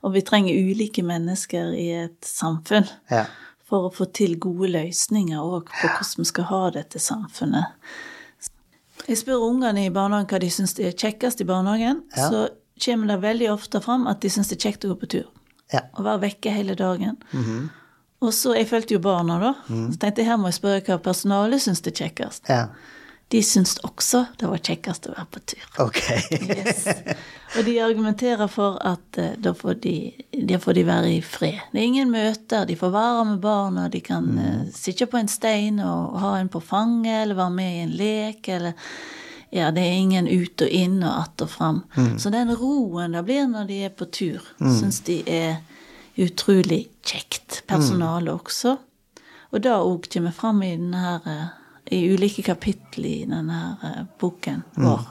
Og 0.02 0.15
vi 0.15 0.23
trenger 0.26 0.58
ulike 0.71 1.04
mennesker 1.06 1.76
i 1.78 1.89
et 2.06 2.26
samfunn 2.26 2.88
Ja. 3.12 3.26
for 3.67 3.89
å 3.89 3.93
få 3.93 4.08
til 4.15 4.34
gode 4.41 4.71
løsninger 4.73 5.38
òg 5.43 5.69
på 5.69 5.91
hvordan 5.91 6.23
vi 6.23 6.30
skal 6.32 6.49
ha 6.49 6.63
dette 6.80 6.99
samfunnet. 7.04 7.78
Jeg 9.08 9.19
spør 9.19 9.43
ungene 9.52 9.86
i 9.86 9.93
barnehagen 9.93 10.30
hva 10.32 10.39
de 10.39 10.49
syns 10.54 10.73
er 10.80 10.95
kjekkest 10.95 11.41
i 11.43 11.47
barnehagen. 11.49 12.02
Ja. 12.15 12.30
Så 12.32 12.43
kommer 12.84 13.13
det 13.13 13.21
veldig 13.23 13.52
ofte 13.54 13.82
fram 13.84 14.08
at 14.10 14.21
de 14.23 14.32
syns 14.34 14.49
det 14.49 14.58
er 14.58 14.69
kjekt 14.71 14.86
å 14.88 14.93
gå 14.95 14.99
på 15.04 15.10
tur. 15.17 15.30
Ja. 15.73 15.86
Og 15.97 16.05
være 16.05 16.21
vekke 16.27 16.53
hele 16.53 16.75
dagen. 16.79 17.17
Og 18.23 18.31
så, 18.33 18.53
Jeg 18.55 18.69
fulgte 18.69 18.93
jo 18.95 18.99
barna, 19.03 19.39
da. 19.41 19.53
Så 19.67 19.97
tenkte 19.99 20.21
jeg 20.21 20.29
her 20.29 20.38
må 20.39 20.47
jeg 20.51 20.62
spørre 20.62 20.83
hva 20.88 20.99
personalet 21.03 21.63
syns 21.65 21.81
det 21.83 21.95
er 21.95 22.05
kjekkest. 22.05 22.49
ja. 22.49 22.67
De 23.33 23.39
syns 23.41 23.79
også 23.81 24.19
det 24.38 24.45
var 24.45 24.59
kjekkest 24.62 25.07
å 25.09 25.13
være 25.15 25.25
på 25.33 25.39
tur. 25.49 25.63
Ok. 25.81 26.01
Yes. 26.53 26.83
Og 27.57 27.63
de 27.65 27.79
argumenterer 27.81 28.45
for 28.51 28.75
at 28.86 29.17
uh, 29.17 29.31
da 29.41 29.55
får 29.57 29.79
de, 29.81 29.93
da 30.51 30.59
får 30.62 30.77
de 30.77 30.83
være 30.86 31.09
i 31.15 31.21
fred. 31.25 31.57
Det 31.71 31.81
er 31.81 31.88
ingen 31.88 32.12
møter, 32.13 32.67
de 32.69 32.75
får 32.77 32.91
være 32.93 33.23
med 33.31 33.41
barna, 33.41 33.88
de 33.89 34.03
kan 34.05 34.27
uh, 34.38 34.67
sitte 34.75 35.07
på 35.09 35.17
en 35.17 35.31
stein 35.31 35.81
og 35.81 36.19
ha 36.21 36.36
en 36.43 36.51
på 36.53 36.62
fanget, 36.62 37.23
eller 37.23 37.39
være 37.39 37.55
med 37.57 37.71
i 37.73 37.81
en 37.88 37.95
lek, 38.03 38.51
eller 38.53 38.77
ja, 39.55 39.71
det 39.71 39.81
er 39.81 39.99
ingen 40.01 40.27
ut 40.27 40.61
og 40.61 40.67
inn 40.67 41.03
og 41.03 41.19
att 41.19 41.41
og 41.41 41.49
fram. 41.49 41.81
Så 42.17 42.29
den 42.29 42.55
roen 42.55 43.11
det 43.11 43.23
blir 43.23 43.47
når 43.47 43.67
de 43.69 43.83
er 43.85 43.89
på 43.89 44.05
tur, 44.05 44.41
syns 44.57 45.01
de 45.05 45.19
er 45.29 45.59
utrolig 46.17 46.87
kjekt. 47.05 47.61
Personalet 47.67 48.33
også. 48.33 48.77
Og 49.53 49.61
det 49.61 49.69
òg 49.69 50.07
kommer 50.09 50.33
fram 50.33 50.63
i 50.63 50.71
denne 50.73 50.97
her, 50.97 51.27
eh, 51.29 51.47
i 51.93 52.09
ulike 52.09 52.41
kapittel 52.41 53.05
i 53.05 53.25
denne 53.29 53.53
her 53.53 53.85
eh, 53.91 54.05
boken 54.19 54.63
vår. 54.73 55.05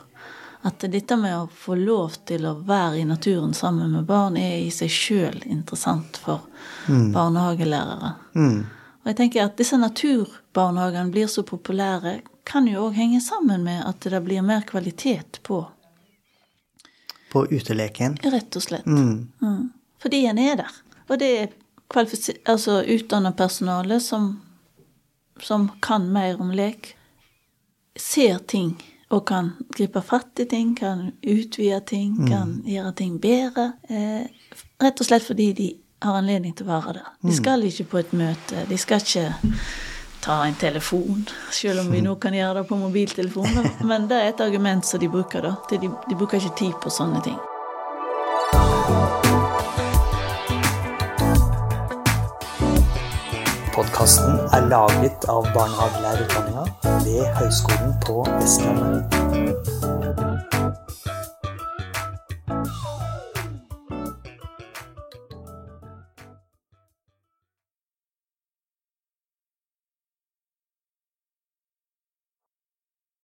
At 0.66 0.83
dette 0.90 1.16
med 1.16 1.37
å 1.37 1.46
få 1.46 1.74
lov 1.78 2.18
til 2.26 2.46
å 2.46 2.57
være 2.66 2.98
i 2.98 3.07
naturen 3.07 3.55
sammen 3.55 3.94
med 3.94 4.07
barn 4.07 4.37
er 4.37 4.59
i 4.59 4.70
seg 4.70 4.90
sjøl 4.90 5.40
interessant 5.46 6.18
for 6.22 6.42
barnehagelærere. 6.87 8.12
Og 9.02 9.11
jeg 9.11 9.16
tenker 9.18 9.44
at 9.44 9.57
disse 9.59 9.78
naturbarnehagene 9.78 11.11
blir 11.11 11.26
så 11.26 11.42
populære, 11.42 12.20
kan 12.44 12.66
jo 12.68 12.88
òg 12.88 12.96
henge 12.98 13.20
sammen 13.20 13.64
med 13.64 13.85
at 13.87 14.00
det 14.11 14.20
blir 14.24 14.42
mer 14.42 14.64
kvalitet 14.68 15.40
på, 15.42 15.62
På 17.33 17.46
uteleken. 17.46 18.16
rett 18.22 18.57
og 18.57 18.62
slett. 18.62 18.87
Mm. 18.87 19.72
Fordi 20.02 20.24
en 20.26 20.38
er 20.38 20.57
der. 20.57 20.72
Og 21.09 21.18
det 21.18 21.31
er 21.40 21.48
altså 22.44 22.83
utdanna 22.83 23.33
personale 23.33 24.00
som, 24.00 24.40
som 25.40 25.70
kan 25.81 26.09
mer 26.12 26.40
om 26.40 26.50
lek, 26.50 26.94
ser 27.96 28.38
ting 28.38 28.74
og 29.12 29.26
kan 29.28 29.52
gripe 29.76 30.00
fatt 30.00 30.40
i 30.40 30.46
ting, 30.48 30.74
kan 30.74 31.11
utvide 31.22 31.81
ting, 31.87 32.14
kan 32.28 32.62
gjøre 32.64 32.92
ting 32.96 33.18
bedre. 33.20 33.72
Eh, 33.88 34.24
rett 34.81 35.00
og 35.00 35.07
slett 35.07 35.26
fordi 35.26 35.52
de 35.52 35.66
har 36.02 36.16
anledning 36.18 36.55
til 36.57 36.66
å 36.66 36.72
være 36.72 36.94
der. 36.98 37.11
De 37.22 37.35
skal 37.37 37.62
ikke 37.68 37.85
på 37.92 37.98
et 38.00 38.12
møte, 38.16 38.64
de 38.68 38.78
skal 38.81 39.05
ikke 39.05 39.26
ta 40.23 40.47
en 40.47 40.55
telefon, 40.55 41.25
selv 41.51 41.81
om 41.81 41.91
vi 41.91 42.01
nå 42.01 42.15
kan 42.23 42.35
gjøre 42.35 42.61
det 42.61 42.69
på 42.69 42.77
mobiltelefon. 42.79 43.73
Men 43.91 44.07
det 44.11 44.21
er 44.21 44.29
et 44.31 44.45
argument 44.45 44.87
som 44.87 45.03
de 45.03 45.11
bruker, 45.11 45.43
da. 45.43 45.57
De, 45.71 45.79
de 45.83 46.19
bruker 46.19 46.39
ikke 46.39 46.59
tid 46.59 46.77
på 46.83 46.93
sånne 46.95 47.23
ting. 47.27 47.41
Podkasten 53.73 54.39
er 54.53 54.69
laget 54.71 55.27
av 55.33 55.49
barnehagelærerutdanninga 55.57 56.67
ved 57.03 57.25
Høgskolen 57.41 57.97
på 58.07 58.21
Vestlandet. 58.37 59.82